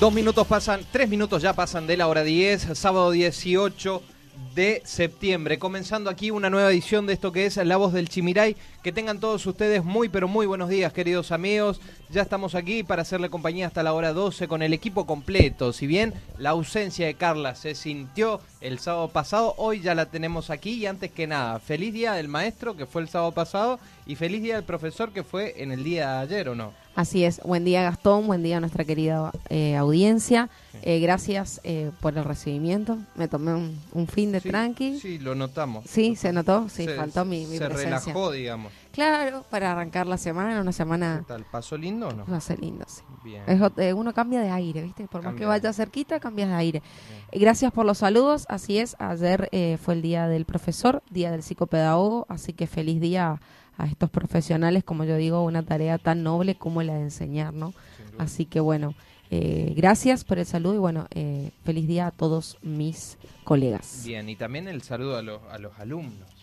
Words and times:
Dos 0.00 0.14
minutos 0.14 0.46
pasan, 0.46 0.82
tres 0.92 1.08
minutos 1.08 1.42
ya 1.42 1.54
pasan 1.54 1.88
de 1.88 1.96
la 1.96 2.06
hora 2.06 2.22
10, 2.22 2.78
sábado 2.78 3.10
18 3.10 4.00
de 4.54 4.80
septiembre. 4.84 5.58
Comenzando 5.58 6.08
aquí 6.08 6.30
una 6.30 6.50
nueva 6.50 6.70
edición 6.70 7.06
de 7.06 7.14
esto 7.14 7.32
que 7.32 7.46
es 7.46 7.56
La 7.56 7.76
Voz 7.76 7.92
del 7.92 8.08
Chimiray. 8.08 8.54
Que 8.84 8.92
tengan 8.92 9.18
todos 9.18 9.44
ustedes 9.44 9.82
muy, 9.82 10.08
pero 10.08 10.28
muy 10.28 10.46
buenos 10.46 10.68
días, 10.68 10.92
queridos 10.92 11.32
amigos. 11.32 11.80
Ya 12.10 12.22
estamos 12.22 12.54
aquí 12.54 12.84
para 12.84 13.02
hacerle 13.02 13.28
compañía 13.28 13.66
hasta 13.66 13.82
la 13.82 13.92
hora 13.92 14.12
12 14.12 14.46
con 14.46 14.62
el 14.62 14.72
equipo 14.72 15.04
completo. 15.04 15.72
Si 15.72 15.88
bien 15.88 16.14
la 16.38 16.50
ausencia 16.50 17.06
de 17.06 17.14
Carla 17.14 17.56
se 17.56 17.74
sintió 17.74 18.40
el 18.60 18.78
sábado 18.78 19.08
pasado, 19.08 19.54
hoy 19.56 19.80
ya 19.80 19.94
la 19.94 20.06
tenemos 20.06 20.50
aquí. 20.50 20.72
Y 20.72 20.86
antes 20.86 21.10
que 21.10 21.26
nada, 21.26 21.58
feliz 21.58 21.92
día 21.92 22.12
del 22.14 22.28
maestro 22.28 22.76
que 22.76 22.86
fue 22.86 23.02
el 23.02 23.08
sábado 23.08 23.32
pasado 23.32 23.78
y 24.06 24.16
feliz 24.16 24.42
día 24.42 24.56
del 24.56 24.64
profesor 24.64 25.12
que 25.12 25.22
fue 25.22 25.62
en 25.62 25.72
el 25.72 25.84
día 25.84 26.12
de 26.12 26.18
ayer, 26.18 26.48
¿o 26.48 26.54
no? 26.54 26.72
Así 26.94 27.24
es, 27.24 27.40
buen 27.44 27.64
día 27.64 27.82
Gastón, 27.84 28.26
buen 28.26 28.42
día 28.42 28.56
a 28.56 28.60
nuestra 28.60 28.84
querida 28.84 29.30
eh, 29.50 29.76
audiencia. 29.76 30.48
Eh, 30.82 30.98
gracias 31.00 31.60
eh, 31.62 31.90
por 32.00 32.16
el 32.18 32.24
recibimiento. 32.24 32.98
Me 33.14 33.28
tomé 33.28 33.54
un, 33.92 34.06
fin 34.08 34.32
de 34.32 34.40
tranqui. 34.40 34.98
Sí, 34.98 35.18
lo 35.18 35.34
notamos. 35.34 35.84
Sí, 35.88 36.16
se 36.16 36.32
notó, 36.32 36.68
sí, 36.68 36.88
faltó 36.88 37.24
mi, 37.24 37.46
mi 37.46 37.58
Se 37.58 37.68
relajó, 37.68 38.32
digamos. 38.32 38.72
Claro, 38.92 39.44
para 39.50 39.72
arrancar 39.72 40.06
la 40.06 40.16
semana, 40.16 40.60
una 40.60 40.72
semana... 40.72 41.18
¿Qué 41.20 41.28
tal? 41.28 41.46
¿Pasó 41.50 41.76
lindo 41.76 42.08
o 42.08 42.12
no? 42.12 42.24
Pasó 42.24 42.54
lindo, 42.56 42.84
sí. 42.88 43.02
Bien. 43.22 43.44
uno 43.96 44.12
cambia 44.12 44.40
de 44.40 44.50
aire, 44.50 44.82
¿viste? 44.82 45.06
Por 45.06 45.22
más 45.22 45.34
que 45.34 45.44
vaya 45.44 45.72
cerquita, 45.72 46.20
cambias 46.20 46.48
de 46.48 46.54
aire. 46.54 46.82
Gracias 47.32 47.72
por 47.72 47.86
los 47.86 47.98
saludos, 47.98 48.46
así 48.48 48.78
es. 48.78 48.96
Ayer 48.98 49.48
fue 49.80 49.94
el 49.94 50.02
día 50.02 50.26
del 50.26 50.44
profesor, 50.44 51.02
día 51.10 51.30
del 51.30 51.42
psicopedagogo, 51.42 52.26
así 52.28 52.52
que 52.52 52.66
feliz 52.66 53.00
día 53.00 53.40
a 53.78 53.86
estos 53.86 54.10
profesionales, 54.10 54.82
como 54.84 55.04
yo 55.04 55.16
digo, 55.16 55.44
una 55.44 55.62
tarea 55.62 55.98
tan 55.98 56.22
noble 56.24 56.56
como 56.56 56.82
la 56.82 56.94
de 56.94 57.02
enseñar, 57.02 57.54
¿no? 57.54 57.72
Así 58.18 58.44
que 58.44 58.58
bueno, 58.58 58.94
eh, 59.30 59.72
gracias 59.76 60.24
por 60.24 60.38
el 60.38 60.46
saludo 60.46 60.74
y 60.74 60.78
bueno, 60.78 61.06
eh, 61.10 61.52
feliz 61.64 61.86
día 61.86 62.08
a 62.08 62.10
todos 62.10 62.58
mis 62.62 63.18
colegas. 63.44 64.02
Bien, 64.04 64.28
y 64.28 64.36
también 64.36 64.66
el 64.68 64.82
saludo 64.82 65.16
a 65.16 65.22
los, 65.22 65.40
a 65.50 65.58
los 65.58 65.78
alumnos. 65.78 66.37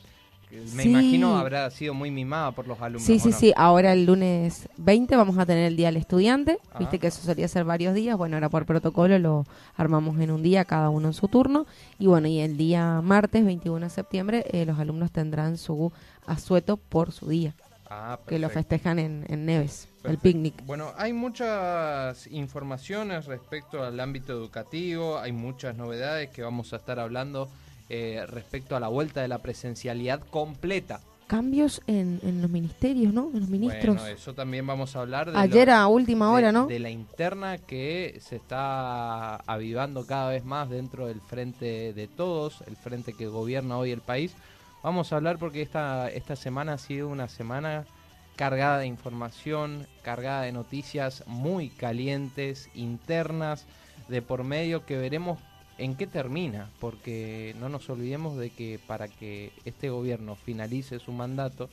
Me 0.74 0.84
imagino 0.84 1.38
habrá 1.38 1.70
sido 1.72 1.94
muy 1.94 2.12
mimada 2.12 2.52
por 2.52 2.68
los 2.68 2.80
alumnos. 2.80 3.04
Sí, 3.04 3.20
sí, 3.20 3.32
sí. 3.32 3.54
Ahora 3.56 3.94
el 3.94 4.06
lunes 4.06 4.70
20 4.78 5.16
vamos 5.16 5.38
a 5.38 5.46
tener 5.46 5.66
el 5.66 5.76
Día 5.76 5.88
del 5.88 5.98
Estudiante. 5.98 6.60
Ah. 6.72 6.80
Viste 6.80 7.00
que 7.00 7.08
eso 7.08 7.22
solía 7.22 7.48
ser 7.48 7.66
varios 7.66 7.94
días. 7.94 8.18
Bueno, 8.18 8.38
ahora 8.38 8.50
por 8.50 8.66
protocolo 8.66 9.18
lo 9.20 9.46
armamos 9.76 10.20
en 10.20 10.32
un 10.32 10.44
día, 10.44 10.66
cada 10.66 10.90
uno 10.90 11.08
en 11.08 11.14
su 11.14 11.28
turno. 11.28 11.66
Y 12.00 12.08
bueno, 12.08 12.28
y 12.28 12.40
el 12.40 12.58
día 12.58 13.02
martes 13.02 13.46
21 13.46 13.86
de 13.86 13.90
septiembre 13.90 14.46
eh, 14.52 14.66
los 14.66 14.80
alumnos 14.80 15.12
tendrán 15.12 15.58
su 15.58 15.92
asueto 16.26 16.78
por 16.78 17.12
su 17.12 17.28
día. 17.30 17.54
Ah, 17.88 18.20
que 18.26 18.40
lo 18.40 18.50
festejan 18.50 18.98
en, 18.98 19.26
en 19.30 19.46
Neves, 19.46 19.88
el 20.06 20.18
picnic. 20.18 20.66
Bueno, 20.66 20.92
hay 20.98 21.14
muchas 21.14 22.26
informaciones 22.28 23.26
respecto 23.26 23.84
al 23.84 24.00
ámbito 24.00 24.34
educativo, 24.34 25.20
hay 25.20 25.32
muchas 25.32 25.76
novedades 25.76 26.32
que 26.32 26.42
vamos 26.42 26.74
a 26.74 26.78
estar 26.78 27.00
hablando 27.00 27.48
eh, 27.90 28.26
respecto 28.28 28.76
a 28.76 28.80
la 28.80 28.88
vuelta 28.88 29.22
de 29.22 29.28
la 29.28 29.40
presencialidad 29.40 30.22
completa. 30.30 31.02
Cambios 31.28 31.82
en, 31.88 32.20
los 32.42 32.52
ministerios, 32.52 33.14
¿no? 33.14 33.32
En 33.34 33.40
los 33.40 33.50
ministros. 33.50 33.96
Bueno, 33.98 34.16
eso 34.16 34.34
también 34.34 34.66
vamos 34.68 34.96
a 34.96 35.02
hablar. 35.02 35.32
De 35.32 35.38
Ayer 35.38 35.72
a 35.72 35.88
última 35.88 36.32
hora, 36.32 36.52
¿no? 36.52 36.68
De 36.68 36.80
la 36.80 36.92
interna 36.92 37.58
que 37.58 38.20
se 38.22 38.36
está 38.36 39.38
avivando 39.38 40.06
cada 40.06 40.30
vez 40.30 40.46
más 40.46 40.70
dentro 40.70 41.08
del 41.08 41.22
frente 41.22 41.94
de 41.94 42.08
todos, 42.08 42.62
el 42.68 42.76
frente 42.76 43.14
que 43.14 43.28
gobierna 43.28 43.78
hoy 43.78 43.92
el 43.92 44.02
país. 44.02 44.36
Vamos 44.84 45.12
a 45.12 45.16
hablar 45.16 45.40
porque 45.40 45.64
esta, 45.64 46.10
esta 46.10 46.36
semana 46.36 46.74
ha 46.74 46.78
sido 46.78 47.08
una 47.08 47.28
semana 47.28 47.86
cargada 48.36 48.80
de 48.80 48.88
información, 48.88 49.88
cargada 50.04 50.44
de 50.44 50.52
noticias 50.52 51.24
muy 51.26 51.70
calientes, 51.70 52.70
internas, 52.76 53.66
de 54.08 54.22
por 54.22 54.44
medio, 54.44 54.86
que 54.86 54.98
veremos 54.98 55.40
en 55.78 55.96
qué 55.96 56.08
termina, 56.08 56.70
porque 56.80 57.56
no 57.60 57.70
nos 57.70 57.90
olvidemos 57.90 58.38
de 58.38 58.50
que 58.50 58.80
para 58.88 59.08
que 59.08 59.52
este 59.66 59.90
gobierno 59.90 60.36
finalice 60.36 61.00
su 61.00 61.12
mandato, 61.12 61.70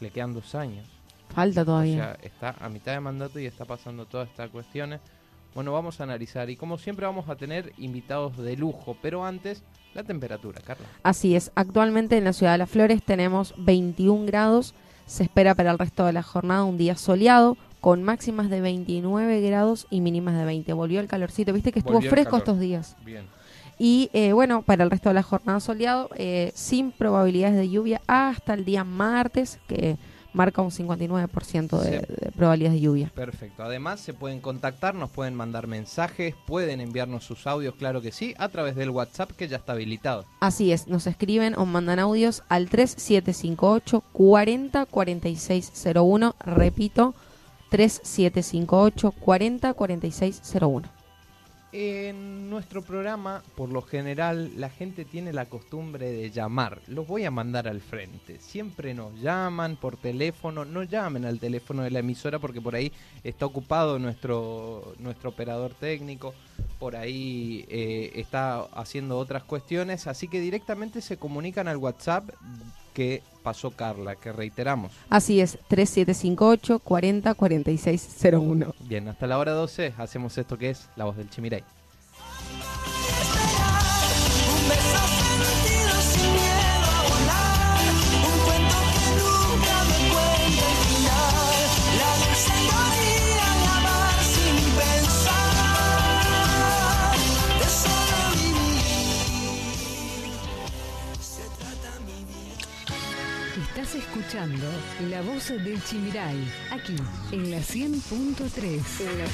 le 0.00 0.10
quedan 0.10 0.34
dos 0.34 0.54
años. 0.54 0.86
Falta 1.34 1.64
todavía. 1.64 1.94
O 1.94 1.96
sea, 1.96 2.18
está 2.22 2.54
a 2.60 2.68
mitad 2.68 2.92
de 2.92 3.00
mandato 3.00 3.38
y 3.38 3.46
está 3.46 3.64
pasando 3.64 4.06
todas 4.06 4.28
estas 4.28 4.50
cuestiones. 4.50 5.00
Bueno, 5.54 5.72
vamos 5.72 6.00
a 6.00 6.04
analizar 6.04 6.50
y 6.50 6.56
como 6.56 6.78
siempre 6.78 7.06
vamos 7.06 7.28
a 7.28 7.36
tener 7.36 7.72
invitados 7.78 8.36
de 8.36 8.56
lujo, 8.56 8.96
pero 9.00 9.24
antes 9.24 9.62
la 9.94 10.02
temperatura, 10.02 10.60
Carla. 10.60 10.86
Así 11.02 11.36
es, 11.36 11.52
actualmente 11.54 12.16
en 12.16 12.24
la 12.24 12.32
ciudad 12.32 12.52
de 12.52 12.58
Las 12.58 12.70
Flores 12.70 13.02
tenemos 13.04 13.54
21 13.58 14.26
grados, 14.26 14.74
se 15.06 15.22
espera 15.22 15.54
para 15.54 15.70
el 15.70 15.78
resto 15.78 16.04
de 16.06 16.12
la 16.12 16.24
jornada 16.24 16.64
un 16.64 16.76
día 16.76 16.96
soleado, 16.96 17.56
con 17.84 18.02
máximas 18.02 18.48
de 18.48 18.62
29 18.62 19.42
grados 19.42 19.86
y 19.90 20.00
mínimas 20.00 20.38
de 20.38 20.46
20. 20.46 20.72
Volvió 20.72 21.00
el 21.00 21.06
calorcito, 21.06 21.52
viste 21.52 21.70
que 21.70 21.80
estuvo 21.80 22.00
fresco 22.00 22.38
estos 22.38 22.58
días. 22.58 22.96
Bien. 23.04 23.26
Y 23.78 24.08
eh, 24.14 24.32
bueno, 24.32 24.62
para 24.62 24.84
el 24.84 24.90
resto 24.90 25.10
de 25.10 25.14
la 25.14 25.22
jornada 25.22 25.60
soleado, 25.60 26.08
eh, 26.16 26.50
sin 26.54 26.92
probabilidades 26.92 27.58
de 27.58 27.68
lluvia 27.68 28.00
hasta 28.06 28.54
el 28.54 28.64
día 28.64 28.84
martes, 28.84 29.58
que 29.68 29.98
marca 30.32 30.62
un 30.62 30.70
59% 30.70 31.78
de, 31.78 31.90
de, 31.90 32.32
probabilidades 32.34 32.76
de 32.76 32.80
lluvia. 32.80 33.12
Perfecto. 33.14 33.62
Además, 33.62 34.00
se 34.00 34.14
pueden 34.14 34.40
contactar, 34.40 34.94
nos 34.94 35.10
pueden 35.10 35.34
mandar 35.34 35.66
mensajes, 35.66 36.34
pueden 36.46 36.80
enviarnos 36.80 37.24
sus 37.24 37.46
audios, 37.46 37.74
claro 37.74 38.00
que 38.00 38.12
sí, 38.12 38.34
a 38.38 38.48
través 38.48 38.76
del 38.76 38.88
WhatsApp 38.88 39.32
que 39.32 39.46
ya 39.46 39.58
está 39.58 39.74
habilitado. 39.74 40.24
Así 40.40 40.72
es, 40.72 40.88
nos 40.88 41.06
escriben 41.06 41.54
o 41.58 41.66
mandan 41.66 41.98
audios 41.98 42.44
al 42.48 42.70
3758 42.70 44.02
40 44.10 44.86
4601. 44.86 46.34
Repito, 46.40 47.14
3758 47.70 49.12
40 49.12 49.74
4601. 49.74 51.04
En 51.76 52.50
nuestro 52.50 52.82
programa, 52.82 53.42
por 53.56 53.68
lo 53.68 53.82
general, 53.82 54.52
la 54.60 54.70
gente 54.70 55.04
tiene 55.04 55.32
la 55.32 55.46
costumbre 55.46 56.08
de 56.08 56.30
llamar. 56.30 56.80
Los 56.86 57.04
voy 57.04 57.24
a 57.24 57.32
mandar 57.32 57.66
al 57.66 57.80
frente. 57.80 58.38
Siempre 58.38 58.94
nos 58.94 59.20
llaman 59.20 59.74
por 59.74 59.96
teléfono. 59.96 60.64
No 60.64 60.84
llamen 60.84 61.24
al 61.24 61.40
teléfono 61.40 61.82
de 61.82 61.90
la 61.90 61.98
emisora 61.98 62.38
porque 62.38 62.60
por 62.60 62.76
ahí 62.76 62.92
está 63.24 63.44
ocupado 63.44 63.98
nuestro, 63.98 64.94
nuestro 65.00 65.30
operador 65.30 65.74
técnico. 65.74 66.32
Por 66.78 66.94
ahí 66.94 67.64
eh, 67.68 68.12
está 68.14 68.60
haciendo 68.60 69.18
otras 69.18 69.42
cuestiones. 69.42 70.06
Así 70.06 70.28
que 70.28 70.38
directamente 70.38 71.00
se 71.00 71.16
comunican 71.16 71.66
al 71.66 71.78
WhatsApp 71.78 72.30
que 72.94 73.22
pasó 73.42 73.70
Carla, 73.70 74.16
que 74.16 74.32
reiteramos. 74.32 74.92
Así 75.10 75.40
es, 75.40 75.58
3758 75.68 76.78
40 76.78 77.34
4601. 77.34 78.74
Bien, 78.88 79.08
hasta 79.08 79.26
la 79.26 79.38
hora 79.38 79.52
12 79.52 79.92
hacemos 79.98 80.38
esto 80.38 80.56
que 80.56 80.70
es 80.70 80.88
La 80.96 81.04
Voz 81.04 81.16
del 81.16 81.28
Chimiray. 81.28 81.62
La 104.34 105.22
Voz 105.22 105.50
del 105.50 105.80
Chimirai, 105.84 106.36
aquí 106.72 106.96
en 107.30 107.52
la 107.52 107.58
100.3. 107.58 108.82
En 108.98 109.18
la 109.18 109.26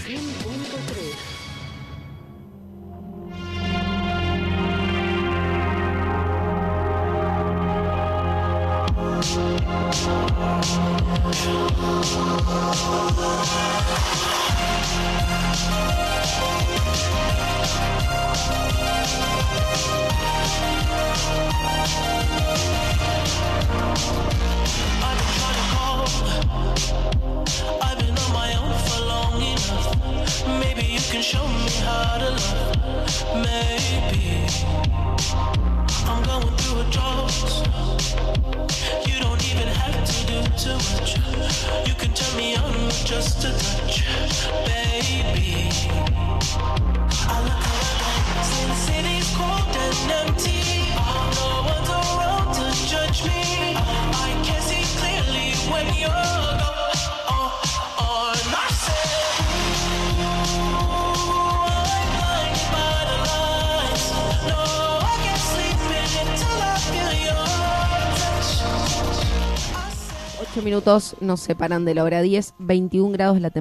minutos 70.80 71.16
nos 71.20 71.40
separan 71.40 71.84
de 71.84 71.94
la 71.94 72.04
hora 72.04 72.22
10, 72.22 72.54
21 72.58 73.12
grados 73.12 73.38
la, 73.38 73.52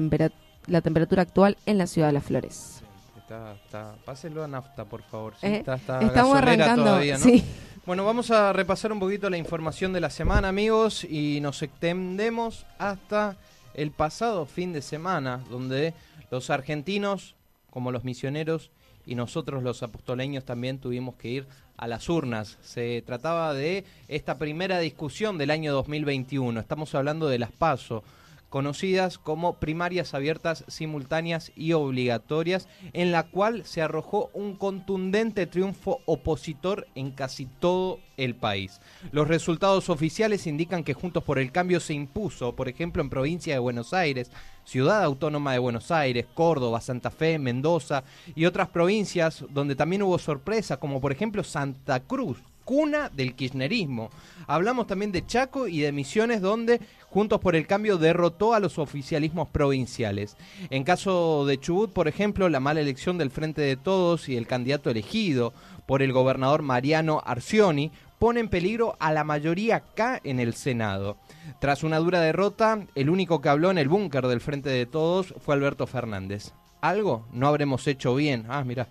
la 0.66 0.80
temperatura 0.80 1.20
actual 1.20 1.58
en 1.66 1.76
la 1.76 1.86
ciudad 1.86 2.08
de 2.08 2.12
Las 2.14 2.24
Flores. 2.24 2.82
Está, 3.18 3.52
está, 3.52 3.94
páselo 4.06 4.42
a 4.42 4.48
nafta, 4.48 4.86
por 4.86 5.02
favor. 5.02 5.34
¿sí? 5.38 5.46
Eh, 5.46 5.56
está, 5.58 5.74
está 5.74 6.00
estamos 6.00 6.38
arrancando, 6.38 6.84
todavía, 6.84 7.18
¿no? 7.18 7.24
sí. 7.24 7.44
Bueno, 7.84 8.06
vamos 8.06 8.30
a 8.30 8.54
repasar 8.54 8.90
un 8.90 9.00
poquito 9.00 9.28
la 9.28 9.36
información 9.36 9.92
de 9.92 10.00
la 10.00 10.08
semana, 10.08 10.48
amigos, 10.48 11.04
y 11.04 11.40
nos 11.42 11.60
extendemos 11.62 12.64
hasta 12.78 13.36
el 13.74 13.90
pasado 13.90 14.46
fin 14.46 14.72
de 14.72 14.80
semana, 14.80 15.44
donde 15.50 15.92
los 16.30 16.48
argentinos, 16.48 17.36
como 17.68 17.92
los 17.92 18.02
misioneros, 18.02 18.70
y 19.04 19.14
nosotros 19.14 19.62
los 19.62 19.82
apostoleños 19.82 20.46
también 20.46 20.78
tuvimos 20.78 21.16
que 21.16 21.28
ir 21.28 21.48
a 21.80 21.88
las 21.88 22.10
urnas. 22.10 22.58
Se 22.62 23.02
trataba 23.02 23.54
de 23.54 23.84
esta 24.06 24.36
primera 24.36 24.78
discusión 24.78 25.38
del 25.38 25.50
año 25.50 25.72
2021. 25.72 26.60
Estamos 26.60 26.94
hablando 26.94 27.26
de 27.26 27.38
las 27.38 27.52
PASO, 27.52 28.04
conocidas 28.50 29.16
como 29.16 29.54
primarias 29.54 30.12
abiertas, 30.12 30.64
simultáneas 30.68 31.52
y 31.56 31.72
obligatorias, 31.72 32.68
en 32.92 33.12
la 33.12 33.22
cual 33.22 33.64
se 33.64 33.80
arrojó 33.80 34.30
un 34.34 34.56
contundente 34.56 35.46
triunfo 35.46 36.00
opositor 36.04 36.86
en 36.94 37.12
casi 37.12 37.46
todo 37.46 38.00
el 38.16 38.34
país. 38.34 38.80
Los 39.12 39.28
resultados 39.28 39.88
oficiales 39.88 40.46
indican 40.46 40.84
que 40.84 40.94
Juntos 40.94 41.24
por 41.24 41.38
el 41.38 41.52
Cambio 41.52 41.80
se 41.80 41.94
impuso, 41.94 42.54
por 42.54 42.68
ejemplo, 42.68 43.00
en 43.00 43.08
provincia 43.08 43.54
de 43.54 43.60
Buenos 43.60 43.94
Aires, 43.94 44.30
Ciudad 44.64 45.02
Autónoma 45.02 45.52
de 45.52 45.58
Buenos 45.58 45.90
Aires, 45.90 46.26
Córdoba, 46.34 46.80
Santa 46.80 47.10
Fe, 47.10 47.38
Mendoza 47.38 48.04
y 48.34 48.44
otras 48.44 48.68
provincias 48.68 49.44
donde 49.50 49.74
también 49.74 50.02
hubo 50.02 50.18
sorpresa, 50.18 50.76
como 50.78 51.00
por 51.00 51.12
ejemplo 51.12 51.42
Santa 51.42 52.00
Cruz, 52.00 52.38
cuna 52.64 53.08
del 53.08 53.34
kirchnerismo. 53.34 54.10
Hablamos 54.46 54.86
también 54.86 55.12
de 55.12 55.26
Chaco 55.26 55.68
y 55.68 55.80
de 55.80 55.92
Misiones, 55.92 56.40
donde 56.40 56.80
Juntos 57.10 57.40
por 57.40 57.56
el 57.56 57.66
Cambio 57.66 57.98
derrotó 57.98 58.54
a 58.54 58.60
los 58.60 58.78
oficialismos 58.78 59.48
provinciales. 59.48 60.36
En 60.70 60.84
caso 60.84 61.44
de 61.44 61.58
Chubut, 61.58 61.92
por 61.92 62.06
ejemplo, 62.06 62.48
la 62.48 62.60
mala 62.60 62.80
elección 62.80 63.18
del 63.18 63.30
Frente 63.30 63.62
de 63.62 63.76
Todos 63.76 64.28
y 64.28 64.36
el 64.36 64.46
candidato 64.46 64.90
elegido 64.90 65.52
por 65.86 66.02
el 66.02 66.12
gobernador 66.12 66.62
Mariano 66.62 67.20
Arcioni 67.26 67.90
pone 68.20 68.38
en 68.38 68.48
peligro 68.48 68.96
a 69.00 69.12
la 69.12 69.24
mayoría 69.24 69.76
acá 69.76 70.20
en 70.22 70.38
el 70.38 70.54
Senado. 70.54 71.16
Tras 71.58 71.82
una 71.82 71.98
dura 71.98 72.20
derrota, 72.20 72.86
el 72.94 73.10
único 73.10 73.40
que 73.40 73.48
habló 73.48 73.72
en 73.72 73.78
el 73.78 73.88
búnker 73.88 74.28
del 74.28 74.40
Frente 74.40 74.68
de 74.68 74.86
Todos 74.86 75.34
fue 75.40 75.56
Alberto 75.56 75.88
Fernández. 75.88 76.52
Algo 76.80 77.26
no 77.32 77.48
habremos 77.48 77.88
hecho 77.88 78.14
bien, 78.14 78.46
ah, 78.48 78.62
mira, 78.62 78.86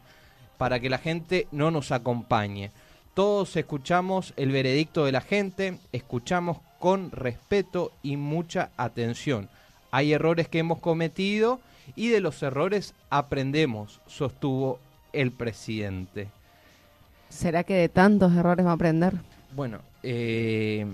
para 0.57 0.81
que 0.81 0.89
la 0.89 0.97
gente 0.97 1.47
no 1.51 1.71
nos 1.71 1.93
acompañe. 1.93 2.71
Todos 3.19 3.57
escuchamos 3.57 4.33
el 4.37 4.49
veredicto 4.53 5.03
de 5.03 5.11
la 5.11 5.19
gente, 5.19 5.77
escuchamos 5.91 6.59
con 6.79 7.11
respeto 7.11 7.91
y 8.01 8.15
mucha 8.15 8.69
atención. 8.77 9.49
Hay 9.91 10.13
errores 10.13 10.47
que 10.47 10.59
hemos 10.59 10.79
cometido 10.79 11.59
y 11.97 12.07
de 12.07 12.21
los 12.21 12.41
errores 12.43 12.93
aprendemos, 13.09 13.99
sostuvo 14.07 14.79
el 15.11 15.33
presidente. 15.33 16.29
¿Será 17.27 17.65
que 17.65 17.73
de 17.73 17.89
tantos 17.89 18.31
errores 18.37 18.65
va 18.65 18.71
a 18.71 18.75
aprender? 18.75 19.15
Bueno, 19.53 19.79
eh, 20.01 20.87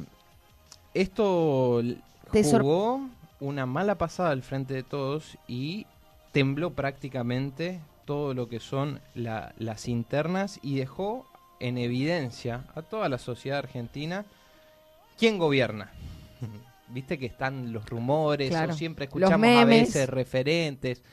esto 0.96 1.84
jugó 2.32 3.08
una 3.40 3.68
mala 3.68 4.00
pasada 4.00 4.32
al 4.32 4.42
frente 4.42 4.74
de 4.74 4.82
todos 4.82 5.38
y 5.48 5.86
tembló 6.32 6.72
prácticamente 6.72 7.82
todo 8.06 8.34
lo 8.34 8.50
que 8.50 8.60
son 8.60 9.00
las 9.14 9.88
internas 9.88 10.60
y 10.64 10.78
dejó 10.78 11.28
en 11.60 11.78
evidencia 11.78 12.66
a 12.76 12.82
toda 12.82 13.10
la 13.10 13.18
sociedad 13.18 13.60
argentina 13.60 14.26
quién 15.18 15.38
gobierna. 15.38 15.92
Viste 16.90 17.18
que 17.18 17.26
están 17.26 17.74
los 17.74 17.90
rumores, 17.90 18.54
o 18.54 18.74
siempre 18.74 19.06
escuchamos 19.06 19.48
a 19.48 19.66
veces 19.66 20.08
referentes 20.08 21.04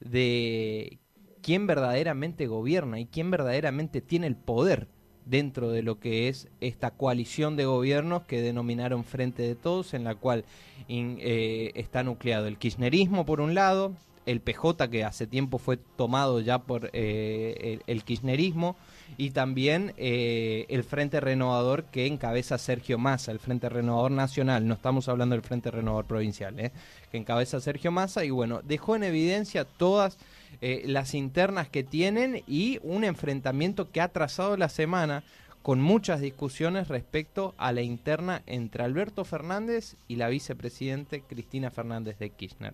de 0.00 0.98
quién 1.42 1.66
verdaderamente 1.66 2.46
gobierna 2.46 3.00
y 3.00 3.06
quién 3.06 3.30
verdaderamente 3.30 4.00
tiene 4.00 4.28
el 4.28 4.36
poder 4.36 4.88
dentro 5.26 5.70
de 5.70 5.82
lo 5.82 5.98
que 5.98 6.28
es 6.28 6.48
esta 6.60 6.92
coalición 6.92 7.56
de 7.56 7.66
gobiernos 7.66 8.22
que 8.22 8.40
denominaron 8.40 9.04
Frente 9.04 9.42
de 9.42 9.56
Todos, 9.56 9.92
en 9.92 10.04
la 10.04 10.14
cual 10.14 10.44
eh, 10.88 11.72
está 11.74 12.02
nucleado 12.04 12.46
el 12.46 12.56
kirchnerismo 12.56 13.26
por 13.26 13.40
un 13.40 13.54
lado, 13.54 13.92
el 14.24 14.40
PJ 14.40 14.88
que 14.88 15.04
hace 15.04 15.26
tiempo 15.26 15.58
fue 15.58 15.76
tomado 15.76 16.40
ya 16.40 16.60
por 16.60 16.90
eh, 16.92 17.80
el, 17.86 18.04
kirchnerismo 18.04 18.76
y 19.16 19.30
también 19.30 19.94
eh, 19.96 20.66
el 20.68 20.84
Frente 20.84 21.20
Renovador 21.20 21.84
que 21.84 22.06
encabeza 22.06 22.58
Sergio 22.58 22.98
Massa, 22.98 23.32
el 23.32 23.38
Frente 23.38 23.68
Renovador 23.68 24.10
Nacional, 24.10 24.66
no 24.66 24.74
estamos 24.74 25.08
hablando 25.08 25.34
del 25.34 25.42
Frente 25.42 25.70
Renovador 25.70 26.06
Provincial, 26.06 26.58
eh, 26.58 26.72
que 27.10 27.16
encabeza 27.16 27.60
Sergio 27.60 27.92
Massa 27.92 28.24
y 28.24 28.30
bueno, 28.30 28.60
dejó 28.62 28.96
en 28.96 29.04
evidencia 29.04 29.64
todas 29.64 30.18
las 30.58 31.12
internas 31.12 31.68
que 31.68 31.84
tienen 31.84 32.42
y 32.46 32.78
un 32.82 33.04
enfrentamiento 33.04 33.90
que 33.90 34.00
ha 34.00 34.08
trazado 34.08 34.56
la 34.56 34.70
semana 34.70 35.22
con 35.66 35.82
muchas 35.82 36.20
discusiones 36.20 36.86
respecto 36.86 37.52
a 37.58 37.72
la 37.72 37.82
interna 37.82 38.44
entre 38.46 38.84
Alberto 38.84 39.24
Fernández 39.24 39.96
y 40.06 40.14
la 40.14 40.28
vicepresidente 40.28 41.22
Cristina 41.22 41.72
Fernández 41.72 42.20
de 42.20 42.30
Kirchner. 42.30 42.72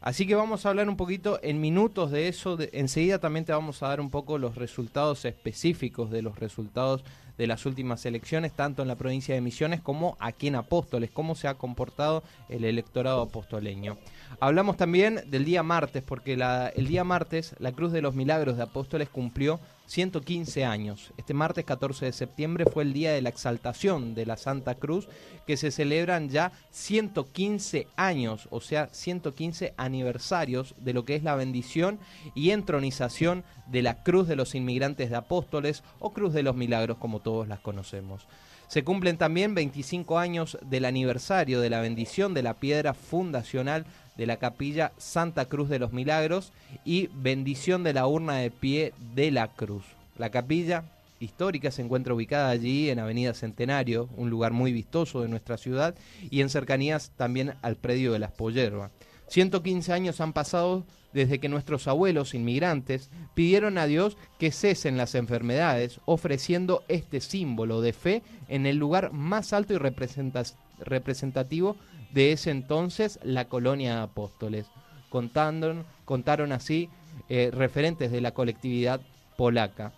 Así 0.00 0.26
que 0.26 0.34
vamos 0.34 0.64
a 0.64 0.68
hablar 0.68 0.88
un 0.88 0.96
poquito 0.96 1.40
en 1.42 1.60
minutos 1.60 2.10
de 2.10 2.28
eso. 2.28 2.58
enseguida 2.72 3.18
también 3.18 3.44
te 3.44 3.52
vamos 3.52 3.82
a 3.82 3.88
dar 3.88 4.00
un 4.00 4.10
poco 4.10 4.38
los 4.38 4.54
resultados 4.54 5.24
específicos 5.24 6.10
de 6.10 6.22
los 6.22 6.38
resultados 6.38 7.04
de 7.38 7.46
las 7.46 7.66
últimas 7.66 8.04
elecciones, 8.06 8.52
tanto 8.52 8.82
en 8.82 8.88
la 8.88 8.96
provincia 8.96 9.34
de 9.34 9.40
Misiones 9.40 9.80
como 9.80 10.16
aquí 10.20 10.48
en 10.48 10.56
Apóstoles, 10.56 11.10
cómo 11.10 11.34
se 11.34 11.48
ha 11.48 11.54
comportado 11.54 12.22
el 12.48 12.64
electorado 12.64 13.22
apostoleño. 13.22 13.98
Hablamos 14.40 14.76
también 14.76 15.22
del 15.30 15.44
día 15.44 15.62
martes, 15.62 16.02
porque 16.02 16.34
el 16.74 16.86
día 16.86 17.04
martes 17.04 17.54
la 17.58 17.72
Cruz 17.72 17.92
de 17.92 18.02
los 18.02 18.14
Milagros 18.14 18.56
de 18.56 18.62
Apóstoles 18.62 19.08
cumplió 19.08 19.60
115 19.86 20.64
años. 20.64 21.12
Este 21.16 21.32
martes 21.32 21.64
14 21.64 22.06
de 22.06 22.12
septiembre 22.12 22.64
fue 22.64 22.82
el 22.82 22.92
día 22.92 23.12
de 23.12 23.22
la 23.22 23.28
exaltación 23.28 24.14
de 24.14 24.26
la 24.26 24.36
Santa 24.36 24.74
Cruz, 24.74 25.08
que 25.46 25.56
se 25.56 25.70
celebran 25.70 26.28
ya 26.28 26.50
115 26.70 27.86
años, 27.94 28.48
o 28.50 28.60
sea, 28.60 28.88
115 28.90 29.74
aniversarios 29.76 30.74
de 30.78 30.92
lo 30.92 31.04
que 31.04 31.14
es 31.14 31.22
la 31.22 31.36
bendición 31.36 32.00
y 32.34 32.50
entronización 32.50 33.44
de 33.68 33.82
la 33.82 34.02
Cruz 34.02 34.26
de 34.26 34.36
los 34.36 34.56
Inmigrantes 34.56 35.10
de 35.10 35.16
Apóstoles 35.16 35.84
o 36.00 36.12
Cruz 36.12 36.32
de 36.32 36.42
los 36.42 36.56
Milagros, 36.56 36.98
como 36.98 37.20
todos 37.26 37.48
las 37.48 37.58
conocemos. 37.58 38.28
Se 38.68 38.84
cumplen 38.84 39.16
también 39.16 39.56
25 39.56 40.16
años 40.16 40.56
del 40.62 40.84
aniversario 40.84 41.60
de 41.60 41.70
la 41.70 41.80
bendición 41.80 42.34
de 42.34 42.44
la 42.44 42.54
piedra 42.54 42.94
fundacional 42.94 43.84
de 44.16 44.26
la 44.26 44.36
capilla 44.36 44.92
Santa 44.96 45.46
Cruz 45.46 45.68
de 45.68 45.80
los 45.80 45.92
Milagros 45.92 46.52
y 46.84 47.08
bendición 47.12 47.82
de 47.82 47.94
la 47.94 48.06
urna 48.06 48.36
de 48.36 48.52
pie 48.52 48.92
de 49.16 49.32
la 49.32 49.48
cruz. 49.48 49.82
La 50.18 50.30
capilla 50.30 50.84
histórica 51.18 51.72
se 51.72 51.82
encuentra 51.82 52.14
ubicada 52.14 52.50
allí 52.50 52.90
en 52.90 53.00
Avenida 53.00 53.34
Centenario, 53.34 54.08
un 54.16 54.30
lugar 54.30 54.52
muy 54.52 54.72
vistoso 54.72 55.20
de 55.22 55.28
nuestra 55.28 55.56
ciudad, 55.56 55.96
y 56.30 56.42
en 56.42 56.48
cercanías 56.48 57.10
también 57.16 57.54
al 57.60 57.74
predio 57.74 58.12
de 58.12 58.20
las 58.20 58.30
Pollerbas. 58.30 58.92
115 59.28 59.92
años 59.92 60.20
han 60.20 60.32
pasado 60.32 60.84
desde 61.12 61.38
que 61.38 61.48
nuestros 61.48 61.88
abuelos 61.88 62.34
inmigrantes 62.34 63.10
pidieron 63.34 63.78
a 63.78 63.86
Dios 63.86 64.16
que 64.38 64.52
cesen 64.52 64.96
las 64.96 65.14
enfermedades, 65.14 66.00
ofreciendo 66.04 66.84
este 66.88 67.20
símbolo 67.20 67.80
de 67.80 67.92
fe 67.92 68.22
en 68.48 68.66
el 68.66 68.76
lugar 68.76 69.12
más 69.12 69.52
alto 69.52 69.72
y 69.72 69.78
representativo 69.78 71.76
de 72.12 72.32
ese 72.32 72.50
entonces 72.50 73.18
la 73.22 73.48
colonia 73.48 73.96
de 73.96 74.02
apóstoles. 74.02 74.66
Contaron, 75.08 75.86
contaron 76.04 76.52
así 76.52 76.90
eh, 77.28 77.50
referentes 77.52 78.12
de 78.12 78.20
la 78.20 78.32
colectividad 78.32 79.00
polaca. 79.36 79.92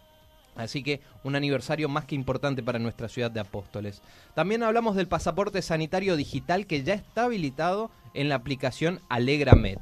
Así 0.59 0.83
que 0.83 1.01
un 1.25 1.37
aniversario 1.37 1.89
más 1.89 2.05
que 2.05 2.17
importante 2.17 2.63
para 2.63 2.79
nuestra 2.79 3.09
ciudad 3.09 3.31
de 3.31 3.41
Apóstoles. 3.41 4.03
También 4.35 4.63
hablamos 4.63 4.97
del 4.97 5.07
pasaporte 5.07 5.63
sanitario 5.63 6.17
digital 6.17 6.67
que 6.67 6.83
ya 6.83 6.95
está 6.95 7.25
habilitado 7.25 7.91
en 8.13 8.29
la 8.29 8.35
aplicación 8.35 9.01
AlegraMed. 9.09 9.79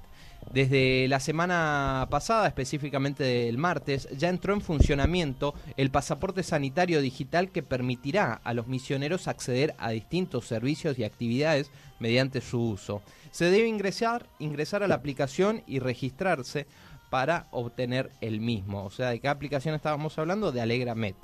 Desde 0.52 1.08
la 1.08 1.18
semana 1.18 2.06
pasada, 2.08 2.46
específicamente 2.46 3.48
el 3.48 3.58
martes, 3.58 4.08
ya 4.16 4.28
entró 4.28 4.54
en 4.54 4.60
funcionamiento 4.60 5.54
el 5.76 5.90
pasaporte 5.90 6.42
sanitario 6.42 7.00
digital 7.00 7.50
que 7.50 7.62
permitirá 7.62 8.40
a 8.44 8.54
los 8.54 8.68
misioneros 8.68 9.28
acceder 9.28 9.74
a 9.78 9.90
distintos 9.90 10.46
servicios 10.46 10.98
y 10.98 11.04
actividades 11.04 11.70
mediante 11.98 12.40
su 12.40 12.60
uso. 12.60 13.02
Se 13.32 13.46
debe 13.46 13.66
ingresar, 13.66 14.26
ingresar 14.38 14.82
a 14.82 14.88
la 14.88 14.94
aplicación 14.94 15.62
y 15.66 15.78
registrarse 15.78 16.66
para 17.10 17.46
obtener 17.50 18.10
el 18.20 18.40
mismo. 18.40 18.84
O 18.84 18.90
sea, 18.90 19.10
¿de 19.10 19.20
qué 19.20 19.28
aplicación 19.28 19.74
estábamos 19.74 20.18
hablando? 20.18 20.52
De 20.52 20.60
AlegraMed. 20.60 21.14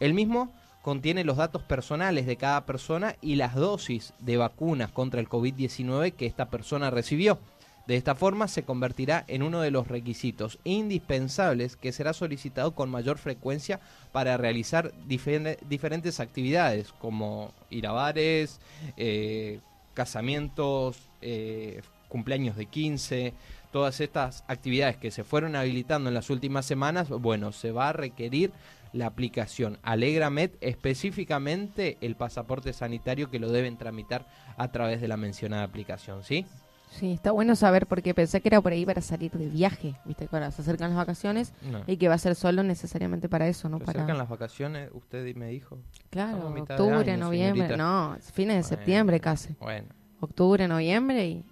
El 0.00 0.14
mismo 0.14 0.52
contiene 0.82 1.24
los 1.24 1.36
datos 1.36 1.62
personales 1.62 2.26
de 2.26 2.36
cada 2.36 2.64
persona 2.64 3.16
y 3.20 3.36
las 3.36 3.54
dosis 3.54 4.14
de 4.20 4.36
vacunas 4.36 4.90
contra 4.90 5.20
el 5.20 5.28
COVID-19 5.28 6.12
que 6.14 6.26
esta 6.26 6.50
persona 6.50 6.90
recibió. 6.90 7.38
De 7.86 7.96
esta 7.96 8.14
forma 8.14 8.48
se 8.48 8.64
convertirá 8.64 9.24
en 9.28 9.42
uno 9.42 9.62
de 9.62 9.70
los 9.70 9.88
requisitos 9.88 10.58
indispensables 10.64 11.74
que 11.76 11.90
será 11.90 12.12
solicitado 12.12 12.74
con 12.74 12.90
mayor 12.90 13.16
frecuencia 13.16 13.80
para 14.12 14.36
realizar 14.36 14.92
diferentes 15.06 16.20
actividades 16.20 16.92
como 16.92 17.54
ir 17.70 17.86
a 17.86 17.92
bares, 17.92 18.60
eh, 18.98 19.60
casamientos, 19.94 20.98
eh, 21.22 21.80
cumpleaños 22.08 22.56
de 22.56 22.66
15, 22.66 23.32
todas 23.70 24.00
estas 24.00 24.44
actividades 24.48 24.96
que 24.96 25.10
se 25.10 25.24
fueron 25.24 25.56
habilitando 25.56 26.08
en 26.08 26.14
las 26.14 26.30
últimas 26.30 26.66
semanas, 26.66 27.08
bueno, 27.08 27.52
se 27.52 27.72
va 27.72 27.90
a 27.90 27.92
requerir 27.92 28.52
la 28.92 29.06
aplicación 29.06 29.78
Alegramed, 29.82 30.50
específicamente 30.60 31.98
el 32.00 32.16
pasaporte 32.16 32.72
sanitario 32.72 33.30
que 33.30 33.38
lo 33.38 33.50
deben 33.50 33.76
tramitar 33.76 34.26
a 34.56 34.68
través 34.72 35.00
de 35.00 35.08
la 35.08 35.16
mencionada 35.16 35.62
aplicación, 35.62 36.24
¿sí? 36.24 36.46
Sí, 36.90 37.12
está 37.12 37.32
bueno 37.32 37.54
saber 37.54 37.86
porque 37.86 38.14
pensé 38.14 38.40
que 38.40 38.48
era 38.48 38.62
por 38.62 38.72
ahí 38.72 38.86
para 38.86 39.02
salir 39.02 39.30
de 39.32 39.46
viaje, 39.46 39.94
viste, 40.06 40.26
cuando 40.26 40.50
se 40.50 40.62
acercan 40.62 40.90
las 40.90 40.96
vacaciones 40.96 41.52
y 41.86 41.98
que 41.98 42.08
va 42.08 42.14
a 42.14 42.18
ser 42.18 42.34
solo 42.34 42.62
necesariamente 42.62 43.28
para 43.28 43.46
eso, 43.46 43.68
¿no? 43.68 43.78
Se 43.78 43.84
para... 43.84 44.00
acercan 44.00 44.16
las 44.16 44.28
vacaciones, 44.28 44.88
usted 44.94 45.36
me 45.36 45.48
dijo. 45.48 45.78
Claro, 46.08 46.48
octubre, 46.48 47.16
noviembre, 47.18 47.76
no, 47.76 48.16
fines 48.32 48.56
de 48.56 48.62
septiembre 48.62 49.20
casi. 49.20 49.54
Bueno. 49.60 49.88
Octubre, 50.20 50.66
noviembre 50.66 51.26
y 51.26 51.44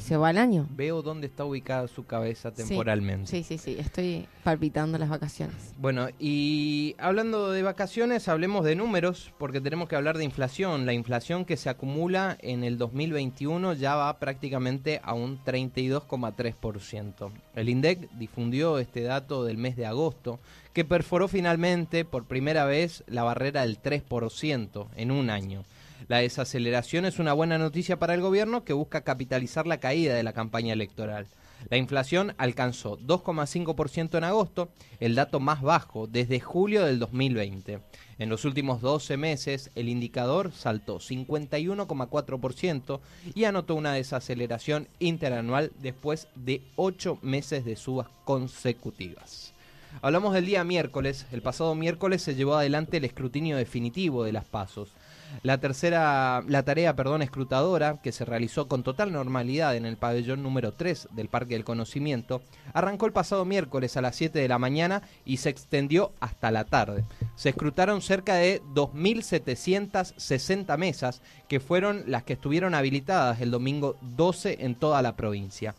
se 0.00 0.16
va 0.16 0.30
el 0.30 0.38
año. 0.38 0.66
Veo 0.70 1.02
dónde 1.02 1.26
está 1.26 1.44
ubicada 1.44 1.88
su 1.88 2.06
cabeza 2.06 2.52
temporalmente. 2.52 3.30
Sí, 3.30 3.42
sí, 3.42 3.58
sí, 3.58 3.76
estoy 3.78 4.26
palpitando 4.44 4.98
las 4.98 5.08
vacaciones. 5.08 5.74
Bueno, 5.78 6.08
y 6.18 6.94
hablando 6.98 7.50
de 7.50 7.62
vacaciones, 7.62 8.28
hablemos 8.28 8.64
de 8.64 8.76
números, 8.76 9.32
porque 9.38 9.60
tenemos 9.60 9.88
que 9.88 9.96
hablar 9.96 10.18
de 10.18 10.24
inflación. 10.24 10.86
La 10.86 10.92
inflación 10.92 11.44
que 11.44 11.56
se 11.56 11.68
acumula 11.68 12.36
en 12.40 12.64
el 12.64 12.78
2021 12.78 13.74
ya 13.74 13.94
va 13.94 14.18
prácticamente 14.18 15.00
a 15.02 15.14
un 15.14 15.42
32,3%. 15.44 17.30
El 17.54 17.68
INDEC 17.68 18.10
difundió 18.12 18.78
este 18.78 19.02
dato 19.02 19.44
del 19.44 19.58
mes 19.58 19.76
de 19.76 19.86
agosto, 19.86 20.38
que 20.72 20.84
perforó 20.84 21.28
finalmente 21.28 22.04
por 22.04 22.26
primera 22.26 22.64
vez 22.64 23.04
la 23.06 23.24
barrera 23.24 23.62
del 23.62 23.80
3% 23.82 24.86
en 24.96 25.10
un 25.10 25.30
año. 25.30 25.64
La 26.06 26.18
desaceleración 26.18 27.04
es 27.04 27.18
una 27.18 27.32
buena 27.32 27.58
noticia 27.58 27.98
para 27.98 28.14
el 28.14 28.20
gobierno 28.20 28.64
que 28.64 28.72
busca 28.72 29.02
capitalizar 29.02 29.66
la 29.66 29.80
caída 29.80 30.14
de 30.14 30.22
la 30.22 30.32
campaña 30.32 30.72
electoral. 30.72 31.26
La 31.70 31.76
inflación 31.76 32.34
alcanzó 32.38 32.98
2,5% 32.98 34.16
en 34.16 34.24
agosto, 34.24 34.68
el 35.00 35.16
dato 35.16 35.40
más 35.40 35.60
bajo 35.60 36.06
desde 36.06 36.38
julio 36.38 36.84
del 36.84 37.00
2020. 37.00 37.80
En 38.18 38.28
los 38.28 38.44
últimos 38.44 38.80
12 38.80 39.16
meses, 39.16 39.72
el 39.74 39.88
indicador 39.88 40.52
saltó 40.52 41.00
51,4% 41.00 43.00
y 43.34 43.44
anotó 43.44 43.74
una 43.74 43.92
desaceleración 43.92 44.86
interanual 45.00 45.72
después 45.80 46.28
de 46.36 46.62
8 46.76 47.18
meses 47.22 47.64
de 47.64 47.74
subas 47.74 48.06
consecutivas. 48.24 49.52
Hablamos 50.00 50.34
del 50.34 50.46
día 50.46 50.64
miércoles. 50.64 51.26
El 51.32 51.42
pasado 51.42 51.74
miércoles 51.74 52.22
se 52.22 52.34
llevó 52.34 52.54
adelante 52.54 52.98
el 52.98 53.04
escrutinio 53.04 53.56
definitivo 53.56 54.22
de 54.22 54.32
las 54.32 54.44
pasos. 54.44 54.92
La 55.42 55.58
tercera, 55.58 56.42
la 56.46 56.64
tarea, 56.64 56.96
perdón, 56.96 57.22
escrutadora, 57.22 58.00
que 58.02 58.12
se 58.12 58.24
realizó 58.24 58.66
con 58.66 58.82
total 58.82 59.12
normalidad 59.12 59.76
en 59.76 59.86
el 59.86 59.96
pabellón 59.96 60.42
número 60.42 60.72
3 60.72 61.08
del 61.12 61.28
Parque 61.28 61.54
del 61.54 61.64
Conocimiento, 61.64 62.42
arrancó 62.72 63.06
el 63.06 63.12
pasado 63.12 63.44
miércoles 63.44 63.96
a 63.96 64.00
las 64.00 64.16
7 64.16 64.38
de 64.38 64.48
la 64.48 64.58
mañana 64.58 65.02
y 65.24 65.36
se 65.36 65.50
extendió 65.50 66.12
hasta 66.20 66.50
la 66.50 66.64
tarde. 66.64 67.04
Se 67.36 67.50
escrutaron 67.50 68.02
cerca 68.02 68.34
de 68.34 68.60
2.760 68.74 70.76
mesas, 70.76 71.22
que 71.48 71.60
fueron 71.60 72.04
las 72.06 72.24
que 72.24 72.32
estuvieron 72.32 72.74
habilitadas 72.74 73.40
el 73.40 73.50
domingo 73.50 73.96
12 74.00 74.58
en 74.60 74.74
toda 74.74 75.02
la 75.02 75.14
provincia. 75.14 75.74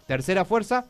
Tercera 0.08 0.46
fuerza 0.46 0.86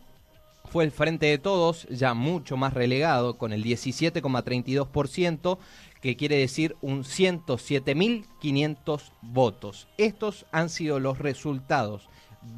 fue 0.72 0.84
el 0.84 0.92
Frente 0.92 1.26
de 1.26 1.40
Todos, 1.40 1.88
ya 1.90 2.14
mucho 2.14 2.58
más 2.58 2.76
relegado, 2.76 3.40
con 3.40 3.54
el 3.54 3.64
17,32%, 3.64 5.58
que 6.00 6.16
quiere 6.16 6.38
decir 6.38 6.76
un 6.82 7.04
107.500 7.04 9.02
votos. 9.24 9.88
Estos 9.98 10.46
han 10.52 10.70
sido 10.70 11.00
los 11.00 11.18
resultados 11.18 12.08